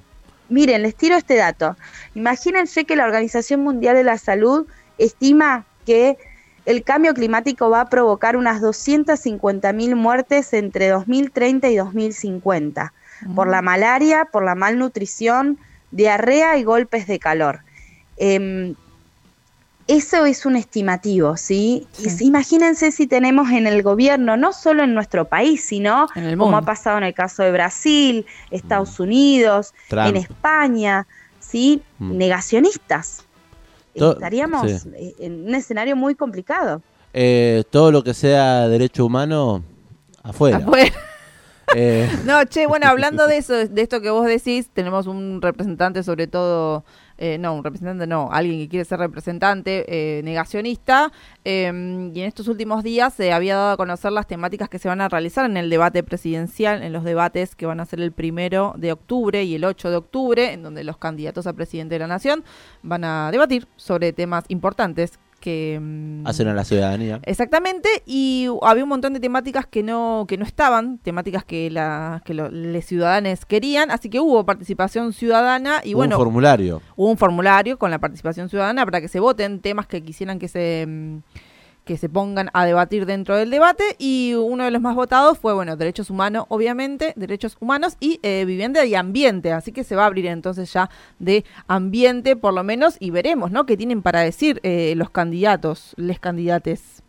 miren, 0.50 0.84
les 0.84 0.96
tiro 0.96 1.16
este 1.16 1.36
dato, 1.36 1.76
imagínense 2.14 2.86
que 2.86 2.96
la 2.96 3.06
Organización 3.06 3.64
Mundial 3.64 3.96
de 3.96 4.04
la 4.04 4.18
Salud 4.18 4.68
estima 4.98 5.66
que 5.86 6.18
el 6.66 6.84
cambio 6.84 7.14
climático 7.14 7.70
va 7.70 7.82
a 7.82 7.90
provocar 7.90 8.36
unas 8.36 8.62
250 8.62 9.72
mil 9.74 9.96
muertes 9.96 10.54
entre 10.54 10.90
2030 10.90 11.70
y 11.70 11.78
2050 11.78 12.94
por 13.34 13.48
la 13.48 13.62
mm. 13.62 13.66
malaria, 13.66 14.26
por 14.26 14.44
la 14.44 14.54
malnutrición, 14.54 15.58
diarrea 15.92 16.58
y 16.58 16.64
golpes 16.64 17.08
de 17.08 17.20
calor. 17.20 17.62
Em, 18.18 18.76
eso 19.88 20.26
es 20.26 20.46
un 20.46 20.58
estimativo, 20.58 21.38
¿sí? 21.38 21.88
Imagínense 22.20 22.92
si 22.92 23.08
tenemos 23.08 23.50
en 23.52 23.68
el 23.68 23.84
gobierno, 23.84 24.36
no 24.36 24.52
solo 24.52 24.84
en 24.84 24.94
nuestro 24.94 25.26
país, 25.26 25.64
sino 25.64 26.08
como 26.38 26.58
ha 26.58 26.62
pasado 26.62 26.98
en 26.98 27.06
el 27.06 27.14
caso 27.14 27.44
de 27.44 27.52
Brasil, 27.52 28.26
Estados 28.52 29.00
mm. 29.00 29.04
Unidos, 29.04 29.74
en 29.90 30.18
España, 30.18 31.08
¿sí? 31.40 31.82
Mm. 32.00 32.18
Negacionistas. 32.18 33.24
Estaríamos 33.94 34.86
en 35.20 35.48
un 35.48 35.56
escenario 35.56 35.96
muy 35.96 36.16
complicado. 36.16 36.82
Eh, 37.14 37.64
todo 37.72 37.92
lo 37.92 38.04
que 38.04 38.14
sea 38.14 38.68
derecho 38.68 39.06
humano, 39.06 39.64
afuera. 40.22 40.58
Afuera. 40.58 40.92
Eh. 41.76 42.10
No, 42.24 42.46
che, 42.46 42.66
bueno, 42.66 42.88
hablando 42.88 43.28
de 43.28 43.36
eso, 43.36 43.54
de 43.54 43.82
esto 43.82 44.00
que 44.00 44.10
vos 44.10 44.26
decís, 44.26 44.70
tenemos 44.74 45.06
un 45.06 45.42
representante 45.42 46.02
sobre 46.02 46.26
todo 46.26 46.86
eh, 47.18 47.38
no, 47.38 47.56
un 47.56 47.64
representante 47.64 48.08
no, 48.08 48.30
alguien 48.32 48.60
que 48.60 48.70
quiere 48.70 48.86
ser 48.86 49.00
representante 49.00 49.86
eh, 49.88 50.22
negacionista, 50.24 51.12
em, 51.44 52.16
y 52.16 52.22
en 52.22 52.28
estos 52.28 52.48
últimos 52.48 52.84
días 52.84 53.14
se 53.14 53.34
había 53.34 53.56
dado 53.56 53.72
a 53.72 53.78
conocer 53.78 54.12
las 54.12 54.28
temáticas 54.28 54.70
que 54.70 54.80
se 54.80 54.88
van 54.88 55.02
a 55.02 55.10
realizar 55.10 55.46
en 55.46 55.58
el 55.58 55.70
debate 55.70 56.04
presidencial, 56.04 56.84
en 56.84 56.94
los 56.94 57.04
debates 57.04 57.56
que 57.56 57.66
van 57.66 57.80
a 57.80 57.86
ser 57.86 58.02
el 58.02 58.12
primero 58.12 58.74
de 58.78 58.92
octubre 58.92 59.44
y 59.44 59.56
el 59.56 59.66
8 59.66 59.90
de 59.90 59.96
octubre, 59.96 60.54
en 60.54 60.64
donde 60.64 60.84
los 60.84 60.98
candidatos 60.98 61.48
a 61.48 61.54
presidente 61.54 61.96
de 61.96 62.00
la 62.00 62.08
nación 62.08 62.44
van 62.84 63.04
a 63.04 63.32
debatir 63.32 63.68
sobre 63.76 64.14
temas 64.14 64.46
importantes 64.50 65.20
que 65.48 65.80
mm, 65.82 66.28
hacen 66.28 66.50
a 66.50 66.54
la 66.54 66.66
ciudadanía. 66.66 67.22
Exactamente, 67.24 67.88
y 68.06 68.48
había 68.64 68.84
un 68.84 68.90
montón 68.90 69.14
de 69.14 69.22
temáticas 69.22 69.66
que 69.66 69.82
no 69.82 70.26
que 70.28 70.36
no 70.38 70.44
estaban, 70.44 70.98
temáticas 70.98 71.46
que 71.46 71.72
la 71.72 72.22
que 72.26 72.34
los 72.34 72.84
ciudadanos 72.84 73.46
querían, 73.46 73.90
así 73.90 74.10
que 74.10 74.20
hubo 74.20 74.46
participación 74.46 75.14
ciudadana 75.14 75.80
y 75.86 75.94
bueno, 75.94 76.18
un 76.18 76.24
formulario. 76.24 76.82
Hubo 76.98 77.10
un 77.10 77.18
formulario 77.18 77.80
con 77.80 77.92
la 77.92 78.00
participación 78.00 78.50
ciudadana 78.50 78.84
para 78.84 79.00
que 79.00 79.08
se 79.08 79.22
voten 79.22 79.62
temas 79.62 79.88
que 79.88 80.04
quisieran 80.04 80.38
que 80.38 80.50
se 80.50 80.86
mm, 80.86 81.20
que 81.88 81.98
se 81.98 82.10
pongan 82.10 82.50
a 82.54 82.66
debatir 82.66 83.06
dentro 83.08 83.36
del 83.36 83.50
debate 83.50 83.96
y 83.98 84.36
uno 84.36 84.66
de 84.66 84.72
los 84.72 84.82
más 84.82 84.94
votados 84.94 85.40
fue, 85.40 85.54
bueno, 85.54 85.76
derechos 85.78 86.10
humanos, 86.10 86.46
obviamente, 86.50 87.14
derechos 87.16 87.58
humanos 87.60 87.98
y 88.00 88.20
eh, 88.22 88.44
vivienda 88.46 88.86
y 88.86 88.94
ambiente, 88.94 89.54
así 89.54 89.72
que 89.72 89.84
se 89.84 89.96
va 89.96 90.04
a 90.04 90.08
abrir 90.08 90.28
entonces 90.28 90.72
ya 90.72 90.90
de 91.18 91.46
ambiente 91.68 92.36
por 92.36 92.54
lo 92.54 92.64
menos 92.64 92.98
y 93.00 93.10
veremos, 93.10 93.52
¿no? 93.52 93.66
¿Qué 93.66 93.78
tienen 93.78 94.04
para 94.04 94.20
decir 94.20 94.60
eh, 94.64 94.94
los 94.98 95.10
candidatos, 95.10 95.94
les 95.96 96.20
candidates? 96.20 97.04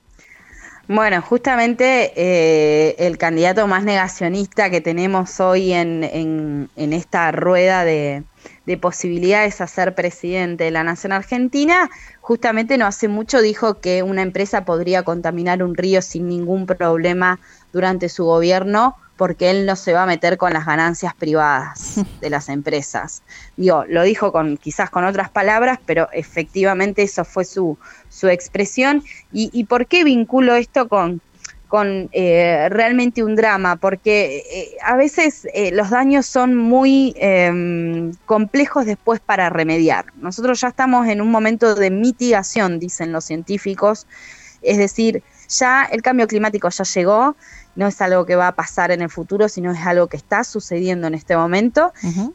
Bueno, 0.88 1.20
justamente 1.20 2.12
eh, 2.16 2.96
el 2.98 3.18
candidato 3.18 3.66
más 3.66 3.84
negacionista 3.84 4.70
que 4.70 4.80
tenemos 4.80 5.38
hoy 5.38 5.74
en, 5.74 6.02
en 6.02 6.92
esta 6.94 7.30
rueda 7.30 7.84
de, 7.84 8.24
de 8.64 8.76
posibilidades 8.76 9.60
a 9.60 9.66
ser 9.66 9.94
presidente 9.94 10.64
de 10.64 10.70
la 10.70 10.84
nación 10.84 11.12
argentina, 11.12 11.90
justamente 12.20 12.78
no 12.78 12.86
hace 12.86 13.08
mucho 13.08 13.40
dijo 13.40 13.80
que 13.80 14.02
una 14.02 14.22
empresa 14.22 14.64
podría 14.64 15.02
contaminar 15.02 15.62
un 15.62 15.74
río 15.74 16.02
sin 16.02 16.28
ningún 16.28 16.66
problema 16.66 17.40
durante 17.72 18.08
su 18.08 18.24
gobierno 18.24 18.96
porque 19.18 19.50
él 19.50 19.66
no 19.66 19.76
se 19.76 19.92
va 19.92 20.04
a 20.04 20.06
meter 20.06 20.38
con 20.38 20.54
las 20.54 20.64
ganancias 20.64 21.12
privadas 21.12 22.00
de 22.22 22.30
las 22.30 22.48
empresas. 22.48 23.22
Digo, 23.58 23.84
lo 23.86 24.02
dijo 24.02 24.32
con 24.32 24.56
quizás 24.56 24.88
con 24.88 25.04
otras 25.04 25.28
palabras, 25.28 25.78
pero 25.84 26.08
efectivamente 26.12 27.02
eso 27.02 27.26
fue 27.26 27.44
su, 27.44 27.76
su 28.08 28.28
expresión. 28.28 29.02
¿Y, 29.32 29.50
¿Y 29.52 29.64
por 29.64 29.86
qué 29.86 30.04
vinculo 30.04 30.54
esto 30.54 30.88
con, 30.88 31.20
con 31.68 32.08
eh, 32.12 32.68
realmente 32.70 33.22
un 33.22 33.36
drama, 33.36 33.76
porque 33.76 34.44
eh, 34.50 34.76
a 34.82 34.96
veces 34.96 35.46
eh, 35.52 35.70
los 35.70 35.90
daños 35.90 36.24
son 36.24 36.56
muy 36.56 37.14
em, 37.18 38.12
complejos 38.24 38.86
después 38.86 39.20
para 39.20 39.50
remediar. 39.50 40.06
Nosotros 40.16 40.62
ya 40.62 40.68
estamos 40.68 41.06
en 41.08 41.20
un 41.20 41.30
momento 41.30 41.74
de 41.74 41.90
mitigación, 41.90 42.78
dicen 42.78 43.12
los 43.12 43.26
científicos, 43.26 44.06
es 44.62 44.78
decir, 44.78 45.22
ya 45.48 45.84
el 45.84 46.02
cambio 46.02 46.26
climático 46.26 46.68
ya 46.68 46.84
llegó, 46.84 47.36
no 47.78 47.86
es 47.86 48.00
algo 48.02 48.26
que 48.26 48.34
va 48.34 48.48
a 48.48 48.56
pasar 48.56 48.90
en 48.90 49.02
el 49.02 49.08
futuro, 49.08 49.48
sino 49.48 49.70
es 49.70 49.86
algo 49.86 50.08
que 50.08 50.16
está 50.16 50.42
sucediendo 50.42 51.06
en 51.06 51.14
este 51.14 51.36
momento 51.36 51.92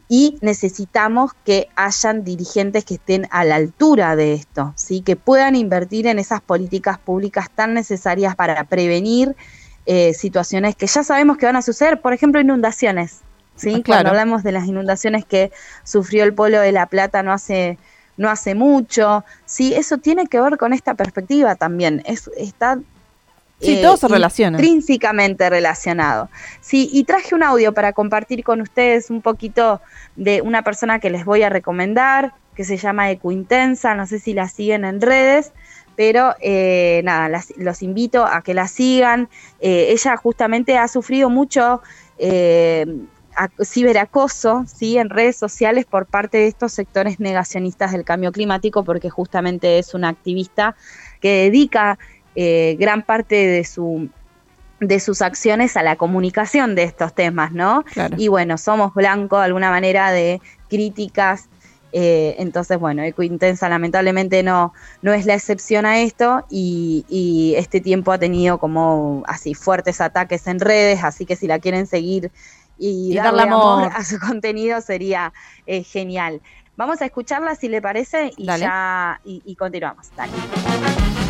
y 0.08 0.38
necesitamos 0.40 1.32
que 1.44 1.68
hayan 1.76 2.24
dirigentes 2.24 2.86
que 2.86 2.94
estén 2.94 3.28
a 3.30 3.44
la 3.44 3.56
altura 3.56 4.16
de 4.16 4.32
esto, 4.32 4.72
¿sí? 4.74 5.02
que 5.02 5.16
puedan 5.16 5.54
invertir 5.54 6.06
en 6.06 6.18
esas 6.18 6.40
políticas 6.40 6.98
públicas 6.98 7.50
tan 7.54 7.74
necesarias 7.74 8.34
para 8.36 8.64
prevenir 8.64 9.36
eh, 9.84 10.14
situaciones 10.14 10.76
que 10.76 10.86
ya 10.86 11.04
sabemos 11.04 11.36
que 11.36 11.44
van 11.44 11.56
a 11.56 11.62
suceder, 11.62 12.00
por 12.00 12.14
ejemplo, 12.14 12.40
inundaciones. 12.40 13.20
¿sí? 13.54 13.74
Ah, 13.76 13.82
Cuando 13.84 14.08
hablamos 14.08 14.44
de 14.44 14.52
las 14.52 14.66
inundaciones 14.66 15.26
que 15.26 15.52
sufrió 15.82 16.24
el 16.24 16.32
pueblo 16.32 16.58
de 16.60 16.72
La 16.72 16.86
Plata 16.86 17.22
no 17.22 17.32
hace 17.32 17.78
no 18.16 18.30
hace 18.30 18.54
mucho, 18.54 19.24
sí, 19.44 19.74
eso 19.74 19.98
tiene 19.98 20.26
que 20.26 20.40
ver 20.40 20.56
con 20.56 20.72
esta 20.72 20.94
perspectiva 20.94 21.56
también, 21.56 22.00
es, 22.06 22.30
está 22.36 22.78
Sí, 23.60 23.80
todo 23.80 23.96
se 23.96 24.08
relaciona. 24.08 24.58
Intrínsecamente 24.58 25.48
relacionado. 25.48 26.28
Sí, 26.60 26.90
y 26.92 27.04
traje 27.04 27.34
un 27.34 27.42
audio 27.42 27.72
para 27.72 27.92
compartir 27.92 28.44
con 28.44 28.60
ustedes 28.60 29.10
un 29.10 29.22
poquito 29.22 29.80
de 30.16 30.42
una 30.42 30.62
persona 30.62 30.98
que 30.98 31.10
les 31.10 31.24
voy 31.24 31.42
a 31.42 31.48
recomendar, 31.48 32.34
que 32.54 32.64
se 32.64 32.76
llama 32.76 33.10
Ecointensa, 33.10 33.94
no 33.94 34.06
sé 34.06 34.18
si 34.18 34.34
la 34.34 34.48
siguen 34.48 34.84
en 34.84 35.00
redes, 35.00 35.52
pero 35.96 36.34
eh, 36.40 37.00
nada, 37.04 37.42
los 37.56 37.82
invito 37.82 38.24
a 38.26 38.42
que 38.42 38.54
la 38.54 38.68
sigan. 38.68 39.28
Eh, 39.60 39.88
ella 39.90 40.16
justamente 40.16 40.76
ha 40.76 40.88
sufrido 40.88 41.30
mucho 41.30 41.82
eh, 42.18 42.86
ciberacoso 43.64 44.64
¿sí? 44.66 44.98
en 44.98 45.10
redes 45.10 45.36
sociales 45.36 45.84
por 45.86 46.06
parte 46.06 46.38
de 46.38 46.46
estos 46.46 46.72
sectores 46.72 47.20
negacionistas 47.20 47.92
del 47.92 48.04
cambio 48.04 48.32
climático, 48.32 48.84
porque 48.84 49.10
justamente 49.10 49.78
es 49.78 49.94
una 49.94 50.08
activista 50.08 50.76
que 51.20 51.44
dedica 51.44 51.98
eh, 52.34 52.76
gran 52.78 53.02
parte 53.02 53.34
de 53.34 53.64
su, 53.64 54.08
de 54.80 55.00
sus 55.00 55.22
acciones 55.22 55.76
a 55.76 55.82
la 55.82 55.96
comunicación 55.96 56.74
de 56.74 56.84
estos 56.84 57.14
temas, 57.14 57.52
¿no? 57.52 57.84
Y 58.16 58.28
bueno, 58.28 58.58
somos 58.58 58.94
blanco 58.94 59.38
de 59.38 59.44
alguna 59.44 59.70
manera 59.70 60.10
de 60.10 60.40
críticas. 60.68 61.48
Eh, 61.92 62.34
entonces, 62.38 62.78
bueno, 62.78 63.02
Ecointensa 63.02 63.68
lamentablemente 63.68 64.42
no, 64.42 64.72
no 65.00 65.12
es 65.12 65.26
la 65.26 65.34
excepción 65.34 65.86
a 65.86 66.00
esto 66.00 66.44
y, 66.50 67.54
este 67.56 67.80
tiempo 67.80 68.10
ha 68.10 68.18
tenido 68.18 68.58
como 68.58 69.22
así 69.28 69.54
fuertes 69.54 70.00
ataques 70.00 70.46
en 70.48 70.58
redes, 70.58 71.04
así 71.04 71.24
que 71.24 71.36
si 71.36 71.46
la 71.46 71.60
quieren 71.60 71.86
seguir 71.86 72.32
y, 72.78 73.14
darle, 73.14 73.42
amor. 73.42 73.92
a 73.94 74.04
su 74.04 74.18
contenido 74.20 74.80
sería 74.80 75.32
eh, 75.66 75.84
genial. 75.84 76.40
Vamos 76.76 77.00
a 77.00 77.04
escucharla 77.04 77.54
si 77.54 77.68
le 77.68 77.80
parece 77.80 78.32
y 78.36 78.46
ya 78.46 79.20
y, 79.24 79.54
continuamos. 79.54 80.10
Dale. 80.16 80.32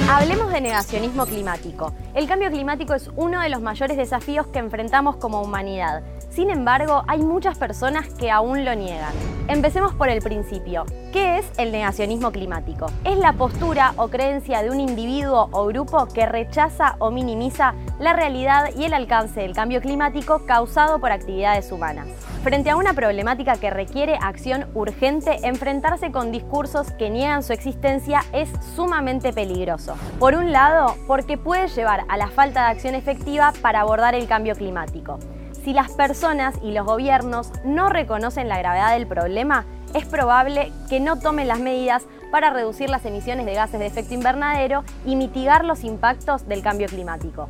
Hablemos 0.06 0.52
de 0.52 0.60
negacionismo 0.60 1.24
climático. 1.24 1.94
El 2.14 2.28
cambio 2.28 2.50
climático 2.50 2.92
es 2.92 3.10
uno 3.16 3.40
de 3.40 3.48
los 3.48 3.62
mayores 3.62 3.96
desafíos 3.96 4.46
que 4.48 4.58
enfrentamos 4.58 5.16
como 5.16 5.40
humanidad. 5.40 6.02
Sin 6.34 6.50
embargo, 6.50 7.04
hay 7.06 7.22
muchas 7.22 7.56
personas 7.58 8.08
que 8.12 8.28
aún 8.28 8.64
lo 8.64 8.74
niegan. 8.74 9.12
Empecemos 9.46 9.94
por 9.94 10.08
el 10.08 10.20
principio. 10.20 10.84
¿Qué 11.12 11.38
es 11.38 11.46
el 11.58 11.70
negacionismo 11.70 12.32
climático? 12.32 12.86
Es 13.04 13.18
la 13.18 13.34
postura 13.34 13.94
o 13.98 14.08
creencia 14.08 14.60
de 14.60 14.70
un 14.70 14.80
individuo 14.80 15.48
o 15.52 15.66
grupo 15.66 16.06
que 16.06 16.26
rechaza 16.26 16.96
o 16.98 17.12
minimiza 17.12 17.74
la 18.00 18.14
realidad 18.14 18.70
y 18.76 18.82
el 18.82 18.94
alcance 18.94 19.42
del 19.42 19.54
cambio 19.54 19.80
climático 19.80 20.44
causado 20.44 20.98
por 20.98 21.12
actividades 21.12 21.70
humanas. 21.70 22.08
Frente 22.42 22.70
a 22.70 22.76
una 22.76 22.94
problemática 22.94 23.56
que 23.56 23.70
requiere 23.70 24.18
acción 24.20 24.66
urgente, 24.74 25.46
enfrentarse 25.46 26.10
con 26.10 26.32
discursos 26.32 26.90
que 26.90 27.10
niegan 27.10 27.44
su 27.44 27.52
existencia 27.52 28.22
es 28.32 28.48
sumamente 28.74 29.32
peligroso. 29.32 29.94
Por 30.18 30.34
un 30.34 30.50
lado, 30.50 30.96
porque 31.06 31.38
puede 31.38 31.68
llevar 31.68 32.04
a 32.08 32.16
la 32.16 32.26
falta 32.26 32.64
de 32.64 32.72
acción 32.72 32.96
efectiva 32.96 33.52
para 33.62 33.82
abordar 33.82 34.16
el 34.16 34.26
cambio 34.26 34.56
climático. 34.56 35.20
Si 35.64 35.72
las 35.72 35.92
personas 35.92 36.56
y 36.62 36.72
los 36.72 36.84
gobiernos 36.84 37.50
no 37.64 37.88
reconocen 37.88 38.50
la 38.50 38.58
gravedad 38.58 38.92
del 38.92 39.06
problema, 39.06 39.64
es 39.94 40.04
probable 40.04 40.70
que 40.90 41.00
no 41.00 41.18
tomen 41.18 41.48
las 41.48 41.58
medidas 41.58 42.02
para 42.30 42.50
reducir 42.50 42.90
las 42.90 43.06
emisiones 43.06 43.46
de 43.46 43.54
gases 43.54 43.80
de 43.80 43.86
efecto 43.86 44.12
invernadero 44.12 44.84
y 45.06 45.16
mitigar 45.16 45.64
los 45.64 45.82
impactos 45.82 46.46
del 46.46 46.60
cambio 46.60 46.86
climático. 46.88 47.48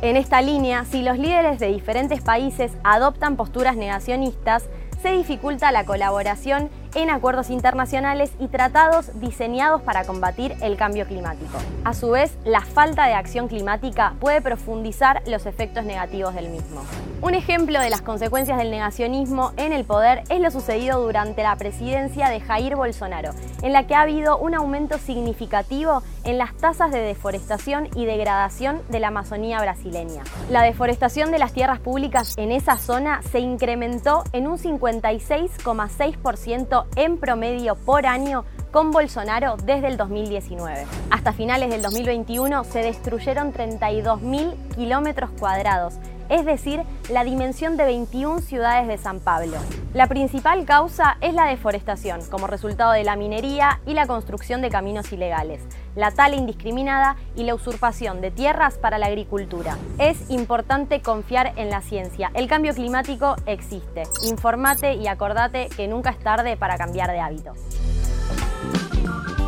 En 0.00 0.16
esta 0.16 0.42
línea, 0.42 0.84
si 0.84 1.02
los 1.02 1.18
líderes 1.18 1.58
de 1.58 1.72
diferentes 1.72 2.20
países 2.20 2.70
adoptan 2.84 3.34
posturas 3.34 3.76
negacionistas, 3.76 4.64
se 5.02 5.10
dificulta 5.10 5.72
la 5.72 5.84
colaboración 5.84 6.70
en 6.94 7.10
acuerdos 7.10 7.50
internacionales 7.50 8.32
y 8.38 8.48
tratados 8.48 9.18
diseñados 9.20 9.82
para 9.82 10.04
combatir 10.04 10.54
el 10.60 10.76
cambio 10.76 11.06
climático. 11.06 11.58
A 11.84 11.94
su 11.94 12.10
vez, 12.10 12.36
la 12.44 12.60
falta 12.60 13.06
de 13.06 13.14
acción 13.14 13.48
climática 13.48 14.14
puede 14.20 14.40
profundizar 14.40 15.22
los 15.26 15.46
efectos 15.46 15.84
negativos 15.84 16.34
del 16.34 16.48
mismo. 16.48 16.82
Un 17.22 17.34
ejemplo 17.34 17.80
de 17.80 17.88
las 17.88 18.02
consecuencias 18.02 18.58
del 18.58 18.72
negacionismo 18.72 19.52
en 19.56 19.72
el 19.72 19.84
poder 19.84 20.24
es 20.28 20.40
lo 20.40 20.50
sucedido 20.50 21.00
durante 21.00 21.44
la 21.44 21.54
presidencia 21.54 22.28
de 22.28 22.40
Jair 22.40 22.74
Bolsonaro, 22.74 23.30
en 23.62 23.72
la 23.72 23.86
que 23.86 23.94
ha 23.94 24.00
habido 24.00 24.38
un 24.38 24.54
aumento 24.54 24.98
significativo 24.98 26.02
en 26.24 26.38
las 26.38 26.56
tasas 26.56 26.90
de 26.90 26.98
deforestación 26.98 27.88
y 27.94 28.06
degradación 28.06 28.82
de 28.88 28.98
la 28.98 29.06
Amazonía 29.08 29.60
brasileña. 29.60 30.24
La 30.50 30.62
deforestación 30.62 31.30
de 31.30 31.38
las 31.38 31.52
tierras 31.52 31.78
públicas 31.78 32.34
en 32.38 32.50
esa 32.50 32.76
zona 32.76 33.22
se 33.22 33.38
incrementó 33.38 34.24
en 34.32 34.48
un 34.48 34.58
56,6% 34.58 36.81
en 36.96 37.18
promedio 37.18 37.74
por 37.74 38.06
año 38.06 38.44
con 38.72 38.90
Bolsonaro 38.90 39.56
desde 39.56 39.88
el 39.88 39.96
2019. 39.96 40.86
Hasta 41.10 41.32
finales 41.32 41.70
del 41.70 41.82
2021 41.82 42.64
se 42.64 42.80
destruyeron 42.80 43.52
32.000 43.52 44.54
kilómetros 44.74 45.30
cuadrados, 45.38 45.94
es 46.32 46.46
decir, 46.46 46.82
la 47.10 47.24
dimensión 47.24 47.76
de 47.76 47.84
21 47.84 48.40
ciudades 48.40 48.88
de 48.88 48.96
San 48.96 49.20
Pablo. 49.20 49.58
La 49.92 50.06
principal 50.06 50.64
causa 50.64 51.18
es 51.20 51.34
la 51.34 51.44
deforestación, 51.44 52.20
como 52.30 52.46
resultado 52.46 52.92
de 52.92 53.04
la 53.04 53.16
minería 53.16 53.80
y 53.84 53.92
la 53.92 54.06
construcción 54.06 54.62
de 54.62 54.70
caminos 54.70 55.12
ilegales, 55.12 55.60
la 55.94 56.10
tala 56.10 56.36
indiscriminada 56.36 57.16
y 57.36 57.44
la 57.44 57.54
usurpación 57.54 58.22
de 58.22 58.30
tierras 58.30 58.78
para 58.78 58.96
la 58.96 59.08
agricultura. 59.08 59.76
Es 59.98 60.30
importante 60.30 61.02
confiar 61.02 61.52
en 61.56 61.68
la 61.68 61.82
ciencia. 61.82 62.30
El 62.32 62.48
cambio 62.48 62.72
climático 62.72 63.36
existe. 63.44 64.04
Informate 64.26 64.94
y 64.94 65.08
acordate 65.08 65.68
que 65.76 65.86
nunca 65.86 66.08
es 66.10 66.18
tarde 66.18 66.56
para 66.56 66.78
cambiar 66.78 67.10
de 67.10 67.20
hábitos. 67.20 67.58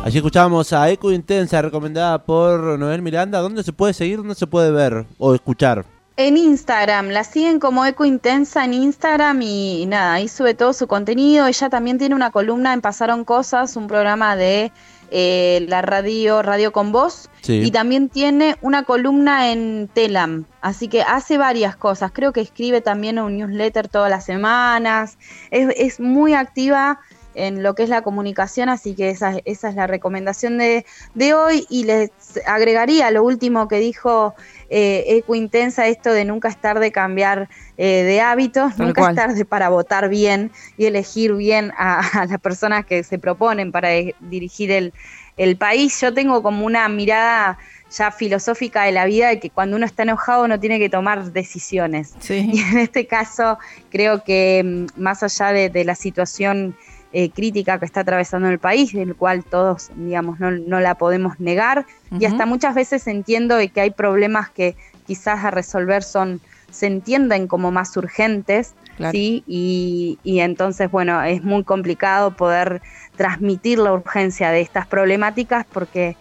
Allí 0.03 0.17
escuchábamos 0.17 0.71
a 0.71 0.87
Eco 0.91 1.11
Intensa, 1.11 1.63
recomendada 1.63 2.23
por 2.23 2.77
Noel 2.77 3.01
Miranda. 3.01 3.39
¿Dónde 3.39 3.63
se 3.63 3.73
puede 3.73 3.93
seguir? 3.93 4.17
¿Dónde 4.17 4.35
se 4.35 4.45
puede 4.45 4.69
ver 4.69 5.07
o 5.17 5.33
escuchar? 5.33 5.94
En 6.17 6.37
Instagram, 6.37 7.09
la 7.09 7.25
siguen 7.25 7.59
como 7.59 7.85
Eco 7.85 8.05
Intensa 8.05 8.63
en 8.63 8.73
Instagram 8.73 9.41
y, 9.41 9.85
nada, 9.85 10.13
ahí 10.13 10.29
sube 10.29 10.53
todo 10.53 10.71
su 10.71 10.87
contenido. 10.87 11.45
Ella 11.45 11.69
también 11.69 11.97
tiene 11.97 12.15
una 12.15 12.31
columna 12.31 12.73
en 12.73 12.79
Pasaron 12.79 13.25
Cosas, 13.25 13.75
un 13.75 13.87
programa 13.87 14.37
de 14.37 14.71
eh, 15.11 15.65
la 15.67 15.81
radio 15.81 16.41
Radio 16.41 16.71
con 16.71 16.93
Voz. 16.93 17.29
Y 17.47 17.69
también 17.71 18.07
tiene 18.07 18.55
una 18.61 18.83
columna 18.83 19.51
en 19.51 19.89
Telam. 19.93 20.45
Así 20.61 20.87
que 20.87 21.01
hace 21.03 21.37
varias 21.37 21.75
cosas. 21.75 22.11
Creo 22.13 22.31
que 22.31 22.41
escribe 22.41 22.79
también 22.79 23.19
un 23.19 23.37
newsletter 23.37 23.89
todas 23.89 24.09
las 24.09 24.25
semanas. 24.25 25.17
Es, 25.51 25.67
es 25.75 25.99
muy 25.99 26.33
activa 26.33 27.01
en 27.35 27.61
lo 27.61 27.75
que 27.75 27.83
es 27.83 27.89
la 27.89 28.01
comunicación, 28.01 28.69
así 28.69 28.95
que 28.95 29.09
esa, 29.09 29.35
esa 29.45 29.69
es 29.69 29.75
la 29.75 29.87
recomendación 29.87 30.57
de, 30.57 30.85
de, 31.13 31.33
hoy 31.33 31.65
y 31.69 31.83
les 31.83 32.09
agregaría 32.47 33.11
lo 33.11 33.23
último 33.23 33.67
que 33.67 33.79
dijo 33.79 34.33
eh, 34.69 35.03
Eco 35.07 35.35
Intensa, 35.35 35.87
esto 35.87 36.11
de 36.11 36.25
nunca 36.25 36.47
es 36.47 36.57
tarde 36.57 36.91
cambiar 36.91 37.49
eh, 37.77 38.03
de 38.03 38.21
hábitos, 38.21 38.77
nunca 38.77 39.09
es 39.09 39.15
tarde 39.15 39.45
para 39.45 39.69
votar 39.69 40.09
bien 40.09 40.51
y 40.77 40.85
elegir 40.85 41.33
bien 41.35 41.71
a, 41.77 42.25
las 42.27 42.39
personas 42.39 42.85
que 42.85 43.03
se 43.03 43.19
proponen 43.19 43.71
para 43.71 43.89
dirigir 44.19 44.71
el, 44.71 44.93
el 45.37 45.57
país. 45.57 45.99
Yo 46.01 46.13
tengo 46.13 46.41
como 46.41 46.65
una 46.65 46.87
mirada 46.89 47.57
ya 47.95 48.11
filosófica 48.11 48.83
de 48.83 48.91
la 48.91 49.05
vida 49.05 49.29
de 49.29 49.39
que 49.39 49.49
cuando 49.49 49.77
uno 49.77 49.85
está 49.85 50.03
enojado 50.03 50.47
no 50.47 50.59
tiene 50.59 50.79
que 50.79 50.89
tomar 50.89 51.31
decisiones. 51.31 52.13
Y 52.29 52.59
en 52.59 52.77
este 52.79 53.07
caso 53.07 53.57
creo 53.89 54.23
que 54.23 54.63
mm, 54.63 55.01
más 55.01 55.23
allá 55.23 55.51
de, 55.51 55.69
de 55.69 55.85
la 55.85 55.95
situación 55.95 56.75
eh, 57.17 57.29
crítica 57.29 57.79
que 57.79 57.85
está 57.85 58.01
atravesando 58.01 58.49
el 58.49 58.59
país, 58.59 58.91
del 58.91 59.15
cual 59.15 59.45
todos, 59.45 59.89
digamos, 59.95 60.37
no, 60.41 60.51
la 60.81 60.95
podemos 60.95 61.39
negar. 61.39 61.85
Y 62.19 62.25
hasta 62.25 62.45
muchas 62.45 62.75
veces 62.75 63.07
entiendo 63.07 63.55
que 63.73 63.79
hay 63.79 63.91
problemas 63.91 64.49
que 64.49 64.75
quizás 65.07 65.45
a 65.45 65.49
resolver 65.49 66.03
son 66.03 66.41
se 66.71 66.87
entienden 66.87 67.47
como 67.47 67.71
más 67.71 67.95
urgentes, 67.95 68.73
¿sí? 69.11 69.45
Y, 69.47 70.19
entonces, 70.25 70.91
bueno, 70.91 71.23
es 71.23 71.41
muy 71.41 71.63
complicado 71.63 72.35
poder 72.35 72.81
transmitir 73.15 73.79
la 73.79 73.93
urgencia 73.93 74.51
de 74.51 74.59
estas 74.59 74.85
problemáticas 74.85 75.65
porque 75.71 76.17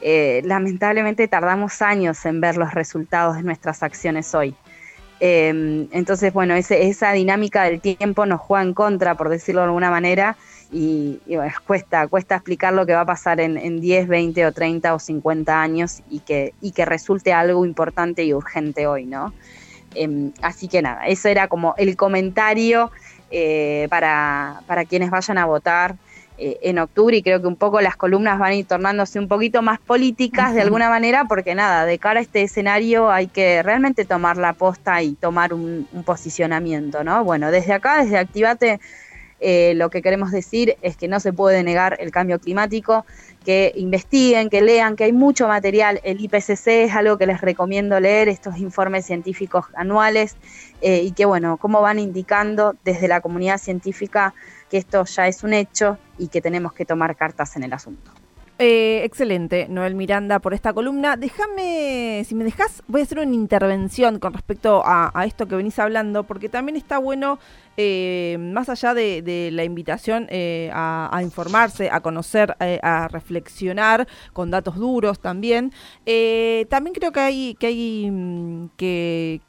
eh, 0.00 0.40
lamentablemente 0.46 1.28
tardamos 1.28 1.82
años 1.82 2.24
en 2.24 2.40
ver 2.40 2.56
los 2.56 2.72
resultados 2.72 3.36
de 3.36 3.42
nuestras 3.42 3.82
acciones 3.82 4.34
hoy. 4.34 4.54
Em, 5.20 5.88
entonces, 5.90 6.32
bueno, 6.32 6.54
esa 6.54 7.12
dinámica 7.12 7.64
del 7.64 7.80
tiempo 7.80 8.24
nos 8.26 8.40
juega 8.40 8.62
en 8.62 8.74
contra, 8.74 9.16
por 9.16 9.28
decirlo 9.28 9.62
de 9.62 9.66
alguna 9.66 9.90
manera, 9.90 10.36
y, 10.70 11.20
cuesta, 11.66 12.06
cuesta 12.08 12.36
explicar 12.36 12.74
lo 12.74 12.86
que 12.86 12.94
va 12.94 13.00
a 13.00 13.06
pasar 13.06 13.40
en, 13.40 13.80
10, 13.80 14.06
20 14.06 14.46
o 14.46 14.52
30 14.52 14.94
o 14.94 14.98
50 14.98 15.60
años 15.60 16.02
y 16.10 16.20
que, 16.20 16.54
y 16.60 16.72
que 16.72 16.84
resulte 16.84 17.32
algo 17.32 17.64
importante 17.64 18.24
y 18.24 18.34
urgente 18.34 18.86
hoy, 18.86 19.06
¿no? 19.06 19.32
Em, 19.94 20.32
así 20.42 20.68
que 20.68 20.82
nada, 20.82 21.06
eso 21.06 21.28
era 21.28 21.48
como 21.48 21.74
el 21.78 21.96
comentario 21.96 22.90
eh, 23.30 23.86
para, 23.90 24.60
para 24.66 24.84
quienes 24.84 25.10
vayan 25.10 25.38
a 25.38 25.46
votar. 25.46 25.96
Eh, 26.40 26.56
en 26.62 26.78
octubre 26.78 27.16
y 27.16 27.22
creo 27.22 27.40
que 27.40 27.48
un 27.48 27.56
poco 27.56 27.80
las 27.80 27.96
columnas 27.96 28.38
van 28.38 28.52
a 28.52 28.54
ir 28.54 28.64
tornándose 28.64 29.18
un 29.18 29.26
poquito 29.26 29.60
más 29.60 29.80
políticas 29.80 30.54
de 30.54 30.60
alguna 30.60 30.88
manera 30.88 31.24
porque 31.24 31.56
nada, 31.56 31.84
de 31.84 31.98
cara 31.98 32.20
a 32.20 32.22
este 32.22 32.42
escenario 32.42 33.10
hay 33.10 33.26
que 33.26 33.60
realmente 33.64 34.04
tomar 34.04 34.36
la 34.36 34.52
posta 34.52 35.02
y 35.02 35.14
tomar 35.14 35.52
un, 35.52 35.88
posicionamiento, 36.06 37.02
¿no? 37.02 37.24
Bueno, 37.24 37.50
desde 37.50 37.72
acá, 37.72 38.04
desde 38.04 38.18
Activate, 38.18 38.78
eh, 39.40 39.72
lo 39.74 39.90
que 39.90 40.00
queremos 40.00 40.30
decir 40.30 40.76
es 40.80 40.96
que 40.96 41.08
no 41.08 41.18
se 41.18 41.32
puede 41.32 41.64
negar 41.64 41.96
el 41.98 42.12
cambio 42.12 42.38
climático, 42.38 43.04
que 43.44 43.72
investiguen, 43.74 44.48
que 44.48 44.62
lean, 44.62 44.94
que 44.94 45.04
hay 45.04 45.12
mucho 45.12 45.48
material. 45.48 46.00
El 46.04 46.20
IPCC 46.20 46.84
es 46.84 46.94
algo 46.94 47.18
que 47.18 47.26
les 47.26 47.40
recomiendo 47.40 47.98
leer, 47.98 48.28
estos 48.28 48.58
informes 48.58 49.06
científicos 49.06 49.64
anuales, 49.74 50.36
eh, 50.82 51.02
y 51.02 51.10
que 51.10 51.24
bueno, 51.24 51.56
cómo 51.56 51.80
van 51.80 51.98
indicando 51.98 52.76
desde 52.84 53.08
la 53.08 53.20
comunidad 53.20 53.58
científica 53.58 54.34
que 54.70 54.78
esto 54.78 55.04
ya 55.04 55.26
es 55.28 55.42
un 55.42 55.54
hecho 55.54 55.98
y 56.18 56.28
que 56.28 56.40
tenemos 56.40 56.72
que 56.72 56.84
tomar 56.84 57.16
cartas 57.16 57.56
en 57.56 57.64
el 57.64 57.72
asunto. 57.72 58.10
Eh, 58.60 59.04
excelente, 59.04 59.68
Noel 59.68 59.94
Miranda, 59.94 60.40
por 60.40 60.52
esta 60.52 60.72
columna. 60.72 61.16
Déjame, 61.16 62.24
si 62.26 62.34
me 62.34 62.42
dejas, 62.42 62.82
voy 62.88 63.02
a 63.02 63.04
hacer 63.04 63.20
una 63.20 63.32
intervención 63.32 64.18
con 64.18 64.32
respecto 64.32 64.82
a, 64.84 65.12
esto 65.24 65.46
que 65.46 65.54
venís 65.54 65.78
hablando, 65.78 66.24
porque 66.24 66.48
también 66.48 66.74
está 66.74 66.98
bueno, 66.98 67.38
eh, 67.76 68.36
más 68.40 68.68
allá 68.68 68.94
de, 68.94 69.50
la 69.52 69.62
invitación 69.62 70.26
eh, 70.28 70.70
a, 70.74 71.20
informarse, 71.22 71.88
a 71.92 72.00
conocer, 72.00 72.56
a 72.58 73.06
reflexionar 73.06 74.08
con 74.32 74.50
datos 74.50 74.74
duros 74.74 75.20
también, 75.20 75.72
también 76.68 76.94
creo 76.94 77.12
que 77.12 77.20
hay 77.20 78.10
mm, 78.10 78.70
que 78.76 79.40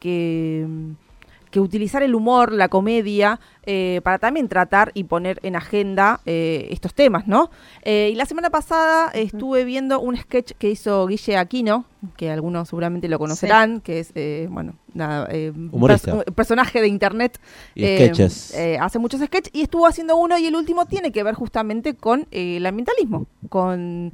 que 1.52 1.60
utilizar 1.60 2.04
el 2.04 2.16
humor, 2.16 2.52
la 2.52 2.70
comedia, 2.70 3.40
eh, 3.72 4.02
para 4.02 4.18
también 4.18 4.48
tratar 4.48 4.90
y 4.96 5.04
poner 5.04 5.40
en 5.44 5.56
agenda 5.56 6.22
eh, 6.26 6.70
estos 6.72 6.96
temas, 6.96 7.28
¿no? 7.28 7.52
Eh, 7.84 8.10
y 8.12 8.16
la 8.16 8.26
semana 8.26 8.50
pasada 8.50 9.12
estuve 9.12 9.64
viendo 9.64 10.00
un 10.00 10.18
sketch 10.18 10.54
que 10.54 10.72
hizo 10.72 11.06
Guille 11.06 11.38
Aquino, 11.38 11.86
que 12.18 12.32
algunos 12.32 12.70
seguramente 12.70 13.08
lo 13.08 13.20
conocerán, 13.20 13.82
que 13.82 14.00
es, 14.00 14.12
bueno, 14.50 14.74
nada, 14.94 15.30
un 15.54 16.24
personaje 16.34 16.82
de 16.82 16.88
internet. 16.88 17.40
Y 17.76 17.84
sketches. 17.84 18.56
hace 18.80 18.98
muchos 18.98 19.22
sketches 19.22 19.54
y 19.54 19.62
estuvo 19.62 19.86
haciendo 19.86 20.16
uno 20.16 20.38
y 20.38 20.48
el 20.48 20.56
último 20.56 20.86
tiene 20.86 21.12
que 21.12 21.22
ver 21.24 21.36
justamente 21.36 21.94
con 21.94 22.26
el 22.32 22.66
ambientalismo, 22.66 23.28
con 23.50 24.14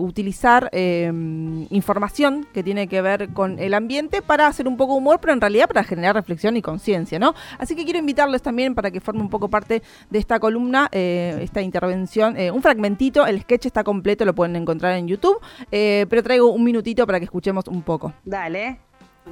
utilizar 0.00 0.70
información 0.72 2.46
que 2.52 2.64
tiene 2.64 2.88
que 2.88 3.02
ver 3.02 3.28
con 3.34 3.58
el 3.58 3.74
ambiente 3.74 4.22
para 4.22 4.46
hacer 4.46 4.66
un 4.66 4.78
poco 4.78 4.94
de 4.94 4.98
humor, 4.98 5.20
pero 5.20 5.34
en 5.34 5.40
realidad 5.42 5.68
para 5.68 5.84
generar 5.84 6.16
reflexión 6.16 6.56
y 6.56 6.62
conciencia, 6.62 7.18
¿no? 7.18 7.34
Así 7.58 7.76
que 7.76 7.84
quiero 7.84 7.98
invitarles 7.98 8.40
también 8.40 8.74
para 8.74 8.87
que 8.90 9.00
forme 9.00 9.20
un 9.20 9.30
poco 9.30 9.48
parte 9.48 9.82
de 10.10 10.18
esta 10.18 10.38
columna, 10.38 10.88
eh, 10.92 11.38
esta 11.42 11.60
intervención, 11.62 12.36
eh, 12.36 12.50
un 12.50 12.62
fragmentito, 12.62 13.26
el 13.26 13.42
sketch 13.42 13.66
está 13.66 13.84
completo, 13.84 14.24
lo 14.24 14.34
pueden 14.34 14.56
encontrar 14.56 14.94
en 14.94 15.08
YouTube, 15.08 15.38
eh, 15.70 16.06
pero 16.08 16.22
traigo 16.22 16.50
un 16.50 16.64
minutito 16.64 17.06
para 17.06 17.18
que 17.18 17.24
escuchemos 17.24 17.66
un 17.68 17.82
poco. 17.82 18.12
Dale, 18.24 18.78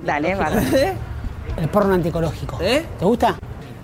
dale, 0.04 0.34
vale. 0.34 0.94
El 1.56 1.68
porno 1.68 1.94
anticológico. 1.94 2.58
¿Te 2.58 3.04
gusta? 3.04 3.38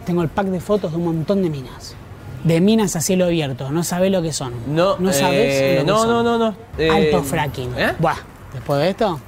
Tengo 0.05 0.23
el 0.23 0.29
pack 0.29 0.47
de 0.49 0.61
fotos 0.61 0.91
de 0.91 0.99
un 0.99 1.05
montón 1.05 1.43
de 1.43 1.49
minas. 1.49 1.95
De 2.43 2.61
minas 2.61 2.97
a 2.97 3.01
cielo 3.01 3.27
abierto, 3.27 3.71
no 3.71 3.85
sabés 3.85 4.11
lo 4.11 4.21
que 4.21 4.33
son. 4.33 4.53
No, 4.67 4.99
no 4.99 5.13
sabés 5.13 5.79
lo 5.79 5.85
que 5.85 5.85
no, 5.87 5.99
son. 5.99 6.09
No, 6.09 6.23
no, 6.25 6.39
no, 6.39 6.55
no. 6.79 6.93
Alto 6.93 7.23
fracking. 7.23 7.71
Buah, 8.01 8.17
después 8.53 8.81
de 8.81 8.91
esto, 8.91 9.21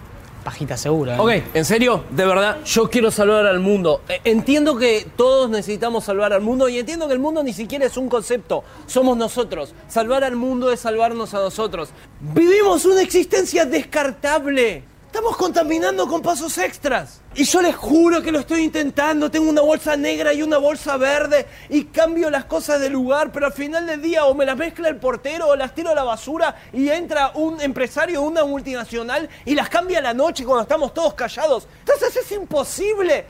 pajita 0.44 0.76
segura. 0.76 1.20
Ok, 1.20 1.30
en 1.54 1.64
serio, 1.64 2.04
de 2.10 2.24
verdad, 2.24 2.58
yo 2.64 2.90
quiero 2.90 3.10
salvar 3.10 3.46
al 3.46 3.60
mundo. 3.60 4.02
Eh, 4.08 4.20
entiendo 4.24 4.76
que 4.76 5.06
todos 5.16 5.50
necesitamos 5.50 6.04
salvar 6.04 6.32
al 6.32 6.42
mundo 6.42 6.68
y 6.68 6.78
entiendo 6.78 7.08
que 7.08 7.14
el 7.14 7.18
mundo 7.18 7.42
ni 7.42 7.52
siquiera 7.52 7.86
es 7.86 7.96
un 7.96 8.08
concepto. 8.08 8.62
Somos 8.86 9.16
nosotros. 9.16 9.74
Salvar 9.88 10.22
al 10.22 10.36
mundo 10.36 10.70
es 10.70 10.80
salvarnos 10.80 11.34
a 11.34 11.38
nosotros. 11.38 11.88
Vivimos 12.20 12.84
una 12.84 13.02
existencia 13.02 13.64
descartable. 13.64 14.84
Estamos 15.14 15.36
contaminando 15.36 16.08
con 16.08 16.20
pasos 16.22 16.58
extras. 16.58 17.20
Y 17.36 17.44
yo 17.44 17.62
les 17.62 17.76
juro 17.76 18.20
que 18.20 18.32
lo 18.32 18.40
estoy 18.40 18.62
intentando. 18.62 19.30
Tengo 19.30 19.48
una 19.48 19.60
bolsa 19.60 19.96
negra 19.96 20.34
y 20.34 20.42
una 20.42 20.58
bolsa 20.58 20.96
verde 20.96 21.46
y 21.68 21.84
cambio 21.84 22.30
las 22.30 22.46
cosas 22.46 22.80
de 22.80 22.90
lugar, 22.90 23.30
pero 23.30 23.46
al 23.46 23.52
final 23.52 23.86
del 23.86 24.02
día 24.02 24.26
o 24.26 24.34
me 24.34 24.44
las 24.44 24.56
mezcla 24.56 24.88
el 24.88 24.96
portero 24.96 25.46
o 25.46 25.54
las 25.54 25.72
tiro 25.72 25.90
a 25.90 25.94
la 25.94 26.02
basura 26.02 26.56
y 26.72 26.88
entra 26.88 27.30
un 27.34 27.60
empresario 27.60 28.22
de 28.22 28.26
una 28.26 28.44
multinacional 28.44 29.28
y 29.44 29.54
las 29.54 29.68
cambia 29.68 30.00
la 30.00 30.12
noche 30.12 30.44
cuando 30.44 30.62
estamos 30.62 30.92
todos 30.92 31.14
callados. 31.14 31.68
Entonces 31.78 32.16
es 32.16 32.32
imposible. 32.32 33.24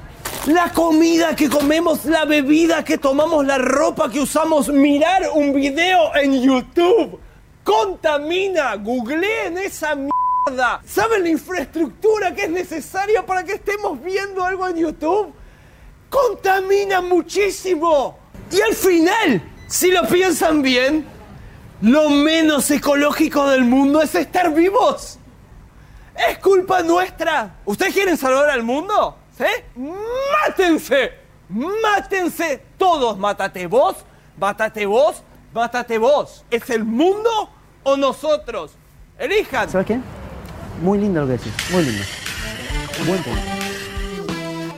La 0.46 0.72
comida 0.72 1.36
que 1.36 1.50
comemos, 1.50 2.06
la 2.06 2.24
bebida 2.24 2.82
que 2.82 2.96
tomamos, 2.96 3.44
la 3.44 3.58
ropa 3.58 4.10
que 4.10 4.20
usamos, 4.20 4.70
mirar 4.70 5.28
un 5.34 5.52
video 5.52 6.16
en 6.16 6.40
YouTube. 6.40 7.20
Contamina. 7.62 8.74
Googleen 8.76 9.58
esa 9.58 9.94
mierda 9.94 10.23
¿Saben 10.84 11.22
la 11.22 11.28
infraestructura 11.30 12.34
que 12.34 12.44
es 12.44 12.50
necesaria 12.50 13.24
para 13.24 13.42
que 13.44 13.54
estemos 13.54 14.02
viendo 14.02 14.44
algo 14.44 14.68
en 14.68 14.76
YouTube? 14.76 15.32
Contamina 16.10 17.00
muchísimo. 17.00 18.18
Y 18.50 18.60
al 18.60 18.74
final, 18.74 19.42
si 19.66 19.90
lo 19.90 20.06
piensan 20.06 20.60
bien, 20.60 21.06
lo 21.80 22.10
menos 22.10 22.70
ecológico 22.70 23.48
del 23.48 23.64
mundo 23.64 24.02
es 24.02 24.14
estar 24.14 24.52
vivos. 24.52 25.18
Es 26.28 26.38
culpa 26.38 26.82
nuestra. 26.82 27.56
¿Ustedes 27.64 27.94
quieren 27.94 28.16
salvar 28.16 28.50
al 28.50 28.62
mundo? 28.62 29.16
¿Sí? 29.36 29.80
¡Mátense! 30.46 31.12
¡Mátense 31.48 32.62
todos! 32.78 33.18
Mátate 33.18 33.66
vos, 33.66 33.96
mátate 34.38 34.86
vos, 34.86 35.22
mátate 35.52 35.98
vos. 35.98 36.44
¿Es 36.50 36.68
el 36.70 36.84
mundo 36.84 37.50
o 37.82 37.96
nosotros? 37.96 38.72
Elijan. 39.18 39.68
¿Sabes 39.68 39.86
quién? 39.86 40.23
Muy 40.82 40.98
lindo 40.98 41.20
lo 41.20 41.26
que 41.26 41.32
decís, 41.32 41.52
muy 41.72 41.84
lindo. 41.84 42.02
Buen 43.06 43.22
punto. 43.22 43.40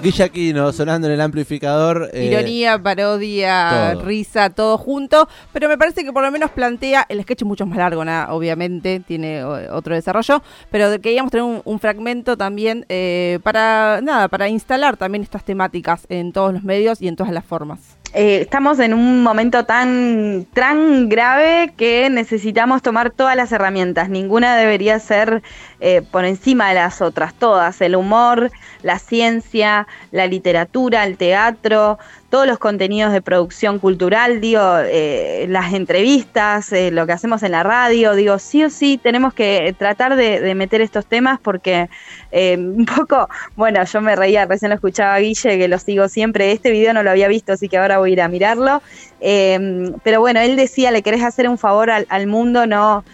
Guillaquino 0.02 0.72
sonando 0.72 1.08
en 1.08 1.14
el 1.14 1.20
amplificador. 1.20 2.10
Eh, 2.12 2.26
Ironía, 2.26 2.78
parodia, 2.80 3.94
risa, 3.94 4.50
todo 4.50 4.78
junto. 4.78 5.28
Pero 5.52 5.68
me 5.68 5.76
parece 5.76 6.04
que 6.04 6.12
por 6.12 6.22
lo 6.22 6.30
menos 6.30 6.50
plantea. 6.50 7.06
El 7.08 7.22
sketch 7.22 7.42
es 7.42 7.46
mucho 7.46 7.66
más 7.66 7.78
largo, 7.78 8.04
nada, 8.04 8.32
obviamente, 8.32 9.00
tiene 9.00 9.42
otro 9.42 9.94
desarrollo. 9.94 10.42
Pero 10.70 11.00
queríamos 11.00 11.32
tener 11.32 11.60
un, 11.64 11.80
fragmento 11.80 12.36
también 12.36 12.86
eh, 12.88 13.40
para 13.42 14.00
nada, 14.00 14.28
para 14.28 14.48
instalar 14.48 14.96
también 14.96 15.22
estas 15.22 15.44
temáticas 15.44 16.06
en 16.08 16.32
todos 16.32 16.52
los 16.52 16.62
medios 16.62 17.02
y 17.02 17.08
en 17.08 17.16
todas 17.16 17.32
las 17.32 17.44
formas. 17.44 17.95
Eh, 18.18 18.40
estamos 18.40 18.78
en 18.78 18.94
un 18.94 19.22
momento 19.22 19.66
tan, 19.66 20.46
tan 20.54 21.10
grave 21.10 21.74
que 21.76 22.08
necesitamos 22.08 22.80
tomar 22.80 23.10
todas 23.10 23.36
las 23.36 23.52
herramientas. 23.52 24.08
Ninguna 24.08 24.56
debería 24.56 24.98
ser 25.00 25.42
eh, 25.80 26.00
por 26.00 26.24
encima 26.24 26.70
de 26.70 26.76
las 26.76 27.02
otras, 27.02 27.34
todas. 27.34 27.78
El 27.82 27.94
humor, 27.94 28.50
la 28.80 28.98
ciencia, 28.98 29.86
la 30.12 30.26
literatura, 30.28 31.04
el 31.04 31.18
teatro, 31.18 31.98
todos 32.30 32.46
los 32.46 32.58
contenidos 32.58 33.12
de 33.12 33.22
producción 33.22 33.78
cultural, 33.78 34.40
digo, 34.40 34.60
eh, 34.78 35.46
las 35.48 35.72
entrevistas, 35.72 36.72
eh, 36.72 36.90
lo 36.90 37.06
que 37.06 37.12
hacemos 37.12 37.42
en 37.42 37.52
la 37.52 37.62
radio, 37.62 38.14
digo, 38.14 38.38
sí 38.38 38.64
o 38.64 38.70
sí 38.70 38.98
tenemos 39.00 39.32
que 39.32 39.74
tratar 39.78 40.16
de, 40.16 40.54
meter 40.54 40.80
estos 40.80 41.06
temas 41.06 41.38
porque 41.40 41.88
eh, 42.32 42.56
un 42.58 42.86
poco, 42.86 43.28
bueno, 43.54 43.84
yo 43.84 44.00
me 44.00 44.16
reía, 44.16 44.46
recién 44.46 44.70
lo 44.70 44.74
escuchaba 44.74 45.18
Guille, 45.18 45.58
que 45.58 45.68
lo 45.68 45.78
sigo 45.78 46.08
siempre, 46.08 46.50
este 46.50 46.70
video 46.70 46.92
no 46.94 47.02
lo 47.02 47.10
había 47.10 47.28
visto, 47.28 47.52
así 47.52 47.68
que 47.68 47.78
ahora 47.78 47.98
voy 47.98 48.10
a 48.10 48.12
ir 48.14 48.20
a 48.22 48.28
mirarlo, 48.28 48.82
pero 49.20 50.20
bueno, 50.20 50.40
él 50.40 50.56
decía, 50.56 50.90
le 50.90 51.02
querés 51.02 51.22
hacer 51.22 51.48
un 51.48 51.58
favor 51.58 51.90
al, 51.90 52.26
mundo, 52.26 52.66
no... 52.66 53.04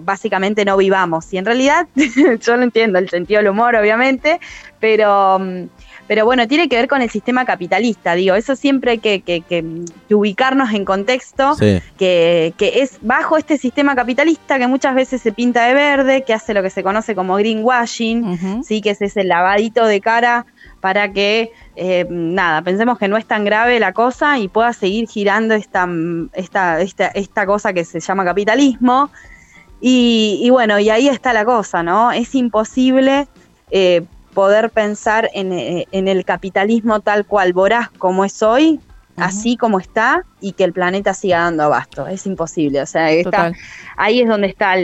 básicamente 0.00 0.64
no 0.64 0.76
vivamos. 0.76 1.32
Y 1.32 1.38
en 1.38 1.44
realidad, 1.44 1.86
yo 2.40 2.56
lo 2.56 2.62
entiendo, 2.62 2.98
el 2.98 3.08
sentido 3.08 3.38
del 3.38 3.48
humor, 3.48 3.74
obviamente, 3.74 4.40
pero 4.80 5.38
mm, 5.38 5.64
pero 6.08 6.24
bueno, 6.24 6.48
tiene 6.48 6.70
que 6.70 6.76
ver 6.76 6.88
con 6.88 7.02
el 7.02 7.10
sistema 7.10 7.44
capitalista, 7.44 8.14
digo, 8.14 8.34
eso 8.34 8.56
siempre 8.56 8.92
hay 8.92 8.98
que, 8.98 9.20
que, 9.20 9.64
ubicarnos 10.10 10.72
en 10.72 10.86
contexto, 10.86 11.54
que, 11.98 12.54
es 12.58 12.98
bajo 13.02 13.36
este 13.36 13.58
sistema 13.58 13.94
capitalista 13.94 14.58
que 14.58 14.66
muchas 14.66 14.94
veces 14.94 15.20
se 15.20 15.32
pinta 15.32 15.66
de 15.66 15.74
verde, 15.74 16.24
que 16.24 16.32
hace 16.32 16.54
lo 16.54 16.62
que 16.62 16.70
se 16.70 16.82
conoce 16.82 17.14
como 17.14 17.36
greenwashing, 17.36 18.64
¿sí? 18.64 18.80
que 18.80 18.90
es 18.90 19.02
ese 19.02 19.22
lavadito 19.22 19.84
de 19.84 20.00
cara 20.00 20.46
para 20.80 21.12
que, 21.12 21.52
eh, 21.76 22.06
nada, 22.08 22.62
pensemos 22.62 22.98
que 22.98 23.08
no 23.08 23.18
es 23.18 23.26
tan 23.26 23.44
grave 23.44 23.78
la 23.78 23.92
cosa 23.92 24.38
y 24.38 24.48
pueda 24.48 24.72
seguir 24.72 25.08
girando 25.08 25.54
esta, 25.54 25.86
esta, 26.32 26.80
esta, 26.80 27.08
esta 27.08 27.44
cosa 27.44 27.74
que 27.74 27.84
se 27.84 28.00
llama 28.00 28.24
capitalismo. 28.24 29.10
Y, 29.80 30.40
y, 30.42 30.50
bueno, 30.50 30.78
y 30.78 30.90
ahí 30.90 31.08
está 31.08 31.32
la 31.32 31.44
cosa, 31.44 31.82
¿no? 31.82 32.10
Es 32.10 32.34
imposible 32.34 33.28
eh, 33.70 34.04
poder 34.38 34.70
pensar 34.70 35.28
eh, 35.34 35.86
en, 35.90 36.06
el 36.06 36.24
capitalismo 36.24 37.00
tal 37.00 37.26
cual 37.26 37.52
voraz 37.52 37.90
como 37.98 38.24
es 38.24 38.40
hoy, 38.40 38.78
así 39.16 39.56
como 39.56 39.80
está, 39.80 40.22
y 40.40 40.52
que 40.52 40.62
el 40.62 40.72
planeta 40.72 41.12
siga 41.12 41.40
dando 41.40 41.64
abasto. 41.64 42.06
Es 42.06 42.24
imposible. 42.24 42.80
O 42.80 42.86
sea, 42.86 43.10
está, 43.10 43.50
ahí 43.96 44.20
es 44.20 44.28
donde 44.28 44.46
está 44.46 44.76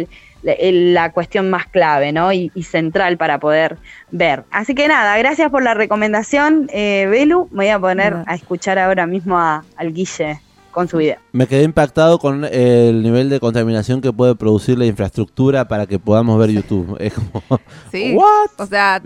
la 0.42 1.12
cuestión 1.12 1.50
más 1.50 1.68
clave 1.68 2.10
¿no? 2.10 2.32
Y, 2.32 2.50
central 2.64 3.16
para 3.16 3.38
poder 3.38 3.76
ver. 4.10 4.42
Así 4.50 4.74
que 4.74 4.88
nada, 4.88 5.16
gracias 5.18 5.52
por 5.52 5.62
la 5.62 5.74
recomendación, 5.74 6.68
eh, 6.72 7.06
Belu. 7.08 7.48
Me 7.52 7.66
voy 7.66 7.68
a 7.68 7.78
poner 7.78 8.24
a 8.26 8.34
escuchar 8.34 8.80
ahora 8.80 9.06
mismo 9.06 9.38
al 9.38 9.92
Guille 9.92 10.40
con 10.74 10.88
su 10.88 10.98
video. 10.98 11.16
Me 11.32 11.46
quedé 11.46 11.62
impactado 11.62 12.18
con 12.18 12.44
el 12.44 13.02
nivel 13.02 13.30
de 13.30 13.40
contaminación 13.40 14.00
que 14.00 14.12
puede 14.12 14.34
producir 14.34 14.76
la 14.76 14.84
infraestructura 14.84 15.66
para 15.68 15.86
que 15.86 15.98
podamos 15.98 16.38
ver 16.38 16.50
YouTube. 16.50 16.96
Es 17.04 17.14
como, 17.14 17.42
sí, 17.92 18.16
o 18.58 18.66
sea, 18.66 19.00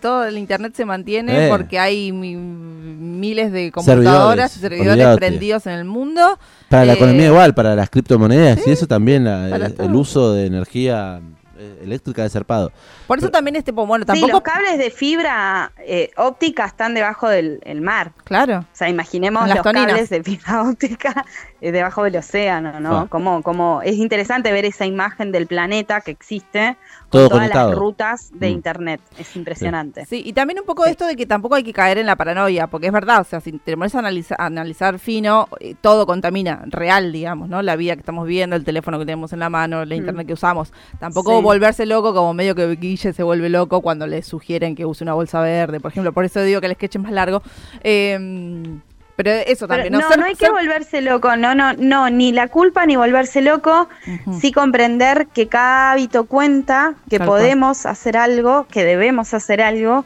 todo, 0.00 0.24
el 0.24 0.38
internet 0.38 0.74
se 0.74 0.84
mantiene 0.84 1.46
eh. 1.46 1.48
porque 1.50 1.78
hay 1.78 2.12
miles 2.12 3.52
de 3.52 3.70
computadoras 3.72 4.56
y 4.56 4.60
servidores 4.60 5.16
prendidos 5.16 5.66
en 5.66 5.72
el 5.74 5.84
mundo. 5.84 6.38
Para 6.68 6.84
la 6.84 6.92
eh, 6.92 6.96
economía 6.96 7.26
igual, 7.26 7.54
para 7.54 7.74
las 7.74 7.90
criptomonedas 7.90 8.66
y 8.66 8.70
eso 8.70 8.86
también, 8.86 9.26
el 9.26 9.94
uso 9.94 10.32
de 10.32 10.46
energía 10.46 11.20
eh, 11.20 11.43
eléctrica 11.82 12.22
de 12.22 12.30
zarpado. 12.30 12.72
Por 13.06 13.18
eso 13.18 13.30
también 13.30 13.56
este, 13.56 13.72
bueno, 13.72 14.04
tampoco... 14.04 14.26
Sí, 14.26 14.32
los 14.32 14.42
cables 14.42 14.78
de 14.78 14.90
fibra 14.90 15.72
eh, 15.78 16.10
óptica 16.16 16.66
están 16.66 16.94
debajo 16.94 17.28
del 17.28 17.80
mar. 17.80 18.12
Claro. 18.24 18.58
O 18.60 18.76
sea, 18.76 18.88
imaginemos 18.88 19.48
los 19.48 19.62
cables 19.62 20.10
de 20.10 20.22
fibra 20.22 20.62
óptica 20.68 21.24
debajo 21.72 22.02
del 22.04 22.16
océano, 22.16 22.80
¿no? 22.80 22.98
Ah. 23.00 23.06
Como, 23.08 23.42
como 23.42 23.80
es 23.82 23.96
interesante 23.96 24.52
ver 24.52 24.64
esa 24.64 24.86
imagen 24.86 25.32
del 25.32 25.46
planeta 25.46 26.00
que 26.00 26.10
existe 26.10 26.76
Todo 27.10 27.22
con 27.22 27.28
todas 27.28 27.30
conectado. 27.50 27.70
las 27.70 27.78
rutas 27.78 28.30
de 28.34 28.48
Mm. 28.48 28.52
internet. 28.52 29.00
Es 29.18 29.36
impresionante. 29.36 30.04
Sí, 30.06 30.22
y 30.24 30.32
también 30.32 30.58
un 30.60 30.66
poco 30.66 30.84
de 30.84 30.90
esto 30.90 31.06
de 31.06 31.16
que 31.16 31.26
tampoco 31.26 31.54
hay 31.54 31.62
que 31.62 31.72
caer 31.72 31.98
en 31.98 32.06
la 32.06 32.16
paranoia, 32.16 32.66
porque 32.66 32.86
es 32.88 32.92
verdad, 32.92 33.20
o 33.20 33.24
sea, 33.24 33.40
si 33.40 33.52
te 33.52 33.76
pones 33.76 33.94
a 33.94 33.98
analiza- 34.00 34.36
a 34.38 34.46
analizar, 34.46 34.98
fino, 34.98 35.48
eh, 35.60 35.74
todo 35.80 36.06
contamina, 36.06 36.62
real, 36.66 37.12
digamos, 37.12 37.48
¿no? 37.48 37.62
La 37.62 37.76
vida 37.76 37.94
que 37.94 38.00
estamos 38.00 38.26
viendo, 38.26 38.56
el 38.56 38.64
teléfono 38.64 38.98
que 38.98 39.04
tenemos 39.06 39.32
en 39.32 39.38
la 39.40 39.48
mano, 39.50 39.84
la 39.84 39.94
Mm. 39.94 39.98
internet 39.98 40.26
que 40.26 40.32
usamos. 40.34 40.72
Tampoco 40.98 41.36
Sí. 41.38 41.42
volverse 41.42 41.86
loco 41.86 42.12
como 42.14 42.34
medio 42.34 42.54
que 42.54 42.66
Guille 42.76 43.12
se 43.12 43.22
vuelve 43.22 43.48
loco 43.48 43.80
cuando 43.80 44.06
le 44.06 44.22
sugieren 44.22 44.74
que 44.74 44.84
use 44.84 45.04
una 45.04 45.14
bolsa 45.14 45.40
verde, 45.40 45.80
por 45.80 45.90
ejemplo. 45.92 46.12
Por 46.12 46.24
eso 46.24 46.40
digo 46.42 46.60
que 46.60 46.66
el 46.66 46.74
sketch 46.74 46.96
es 46.96 47.02
más 47.02 47.12
largo. 47.12 47.42
Eh, 47.82 48.64
pero 49.16 49.30
eso 49.30 49.68
también, 49.68 49.92
no, 49.92 50.00
¿no? 50.00 50.08
no, 50.08 50.14
Ser- 50.14 50.24
hay 50.24 50.34
que 50.34 50.50
volverse 50.50 51.00
loco, 51.00 51.36
no, 51.36 51.54
no, 51.54 51.72
no, 51.74 52.10
ni 52.10 52.32
la 52.32 52.48
culpa 52.48 52.84
ni 52.86 52.96
volverse 52.96 53.42
loco, 53.42 53.88
sí 54.40 54.52
comprender 54.52 55.28
que 55.28 55.48
cada 55.48 55.92
hábito 55.92 56.24
cuenta, 56.24 56.94
que 57.08 57.18
Tal 57.18 57.28
cual. 57.28 57.40
podemos 57.40 57.86
hacer 57.86 58.16
algo, 58.16 58.66
que 58.70 58.84
debemos 58.84 59.32
hacer 59.34 59.60
algo, 59.62 60.04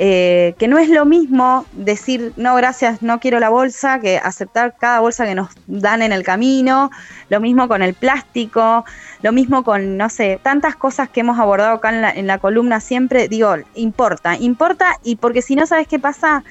eh, 0.00 0.54
que 0.58 0.68
no 0.68 0.78
es 0.78 0.88
lo 0.90 1.04
mismo 1.04 1.66
decir 1.72 2.32
no 2.36 2.54
gracias, 2.54 3.02
no 3.02 3.18
quiero 3.18 3.40
la 3.40 3.48
bolsa, 3.48 3.98
que 3.98 4.16
aceptar 4.18 4.76
cada 4.78 5.00
bolsa 5.00 5.26
que 5.26 5.34
nos 5.34 5.50
dan 5.66 6.02
en 6.02 6.12
el 6.12 6.22
camino, 6.22 6.92
lo 7.30 7.40
mismo 7.40 7.66
con 7.66 7.82
el 7.82 7.94
plástico, 7.94 8.84
lo 9.22 9.32
mismo 9.32 9.64
con, 9.64 9.96
no 9.96 10.08
sé, 10.08 10.38
tantas 10.40 10.76
cosas 10.76 11.08
que 11.08 11.20
hemos 11.20 11.40
abordado 11.40 11.72
acá 11.74 11.90
en 11.90 12.00
la, 12.02 12.10
en 12.12 12.28
la 12.28 12.38
columna 12.38 12.78
siempre, 12.78 13.26
digo, 13.26 13.56
importa, 13.74 14.36
importa, 14.36 14.98
y 15.02 15.16
porque 15.16 15.42
si 15.42 15.56
no 15.56 15.66
sabes 15.66 15.88
qué 15.88 15.98
pasa, 15.98 16.44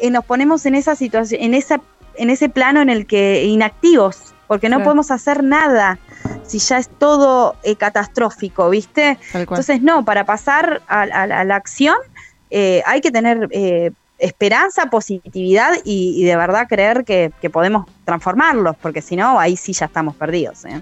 eh, 0.00 0.10
nos 0.10 0.24
ponemos 0.24 0.64
en 0.66 0.74
esa 0.74 0.94
situación, 0.96 1.40
en 1.42 1.54
esa, 1.54 1.80
en 2.16 2.30
ese 2.30 2.48
plano 2.48 2.80
en 2.80 2.90
el 2.90 3.06
que 3.06 3.44
inactivos, 3.44 4.34
porque 4.46 4.68
no 4.68 4.76
Claro. 4.76 4.84
podemos 4.84 5.10
hacer 5.10 5.42
nada 5.44 5.98
si 6.44 6.58
ya 6.58 6.78
es 6.78 6.88
todo 6.88 7.56
eh, 7.62 7.76
catastrófico, 7.76 8.70
¿viste? 8.70 9.18
Entonces, 9.34 9.82
no, 9.82 10.04
para 10.04 10.24
pasar 10.24 10.80
a, 10.88 11.02
a- 11.02 11.22
a 11.40 11.44
la 11.44 11.56
acción 11.56 11.96
eh, 12.50 12.82
hay 12.86 13.00
que 13.02 13.10
tener 13.10 13.48
eh, 13.50 13.90
esperanza, 14.18 14.86
positividad 14.86 15.72
y, 15.84 16.14
y 16.20 16.24
de 16.24 16.34
verdad 16.36 16.66
creer 16.68 17.04
que, 17.04 17.30
que 17.40 17.50
podemos 17.50 17.86
transformarlos, 18.04 18.74
porque 18.80 19.02
si 19.02 19.14
no, 19.16 19.38
ahí 19.38 19.56
sí 19.56 19.72
ya 19.74 19.86
estamos 19.86 20.16
perdidos. 20.16 20.64
¿eh? 20.64 20.80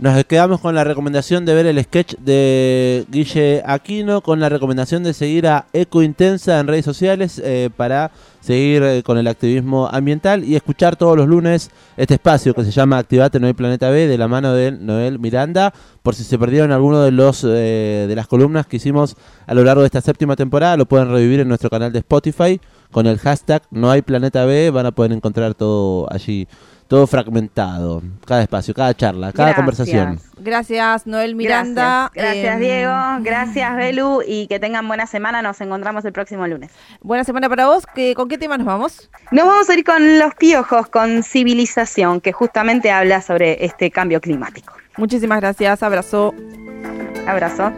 Nos 0.00 0.24
quedamos 0.26 0.60
con 0.60 0.76
la 0.76 0.84
recomendación 0.84 1.44
de 1.44 1.54
ver 1.54 1.66
el 1.66 1.82
sketch 1.82 2.14
de 2.18 3.04
Guille 3.10 3.64
Aquino, 3.66 4.20
con 4.20 4.38
la 4.38 4.48
recomendación 4.48 5.02
de 5.02 5.12
seguir 5.12 5.48
a 5.48 5.66
Eco 5.72 6.04
Intensa 6.04 6.60
en 6.60 6.68
redes 6.68 6.84
sociales 6.84 7.42
eh, 7.44 7.68
para 7.76 8.12
seguir 8.40 8.84
eh, 8.84 9.02
con 9.02 9.18
el 9.18 9.26
activismo 9.26 9.88
ambiental 9.90 10.44
y 10.44 10.54
escuchar 10.54 10.94
todos 10.94 11.16
los 11.16 11.26
lunes 11.26 11.72
este 11.96 12.14
espacio 12.14 12.54
que 12.54 12.62
se 12.62 12.70
llama 12.70 12.98
Activate 12.98 13.40
No 13.40 13.48
hay 13.48 13.54
Planeta 13.54 13.90
B 13.90 14.06
de 14.06 14.16
la 14.16 14.28
mano 14.28 14.52
de 14.52 14.70
Noel 14.70 15.18
Miranda. 15.18 15.74
Por 16.04 16.14
si 16.14 16.22
se 16.22 16.38
perdieron 16.38 16.70
alguno 16.70 17.02
de 17.02 17.10
los 17.10 17.42
eh, 17.44 18.06
de 18.08 18.14
las 18.14 18.28
columnas 18.28 18.68
que 18.68 18.76
hicimos 18.76 19.16
a 19.48 19.54
lo 19.54 19.64
largo 19.64 19.82
de 19.82 19.86
esta 19.86 20.00
séptima 20.00 20.36
temporada, 20.36 20.76
lo 20.76 20.86
pueden 20.86 21.10
revivir 21.10 21.40
en 21.40 21.48
nuestro 21.48 21.70
canal 21.70 21.92
de 21.92 21.98
Spotify 21.98 22.60
con 22.92 23.06
el 23.06 23.18
hashtag 23.18 23.62
No 23.72 23.90
hay 23.90 24.02
Planeta 24.02 24.44
B. 24.44 24.70
Van 24.70 24.86
a 24.86 24.92
poder 24.92 25.10
encontrar 25.12 25.54
todo 25.54 26.06
allí, 26.12 26.46
todo 26.88 27.06
fragmentado, 27.06 28.02
cada 28.26 28.42
espacio, 28.42 28.72
cada 28.74 28.94
charla, 28.94 29.30
cada 29.32 29.50
Gracias. 29.52 29.56
conversación. 29.56 30.20
Gracias, 30.38 31.06
Noel 31.06 31.34
Miranda. 31.34 32.10
Gracias, 32.14 32.34
Gracias, 32.44 32.54
Em, 32.54 32.60
Diego. 32.60 32.94
Gracias, 33.20 33.76
Belu. 33.76 34.22
Y 34.26 34.46
que 34.46 34.58
tengan 34.58 34.88
buena 34.88 35.06
semana. 35.06 35.42
Nos 35.42 35.60
encontramos 35.60 36.04
el 36.06 36.12
próximo 36.12 36.46
lunes. 36.46 36.70
Buena 37.02 37.24
semana 37.24 37.48
para 37.48 37.66
vos. 37.66 37.84
¿Qué- 37.94 38.14
¿Con 38.14 38.28
qué 38.28 38.38
tema 38.38 38.56
nos 38.56 38.66
vamos? 38.66 39.10
Nos 39.30 39.46
vamos 39.46 39.68
a 39.68 39.74
ir 39.74 39.84
con 39.84 40.18
los 40.18 40.34
piojos, 40.36 40.88
con 40.88 41.22
civilización, 41.22 42.20
que 42.22 42.32
justamente 42.32 42.90
habla 42.90 43.20
sobre 43.20 43.64
este 43.64 43.90
cambio 43.90 44.20
climático. 44.20 44.72
Muchísimas 44.96 45.40
gracias. 45.40 45.82
Abrazo. 45.82 46.34
Abrazo. 47.26 47.72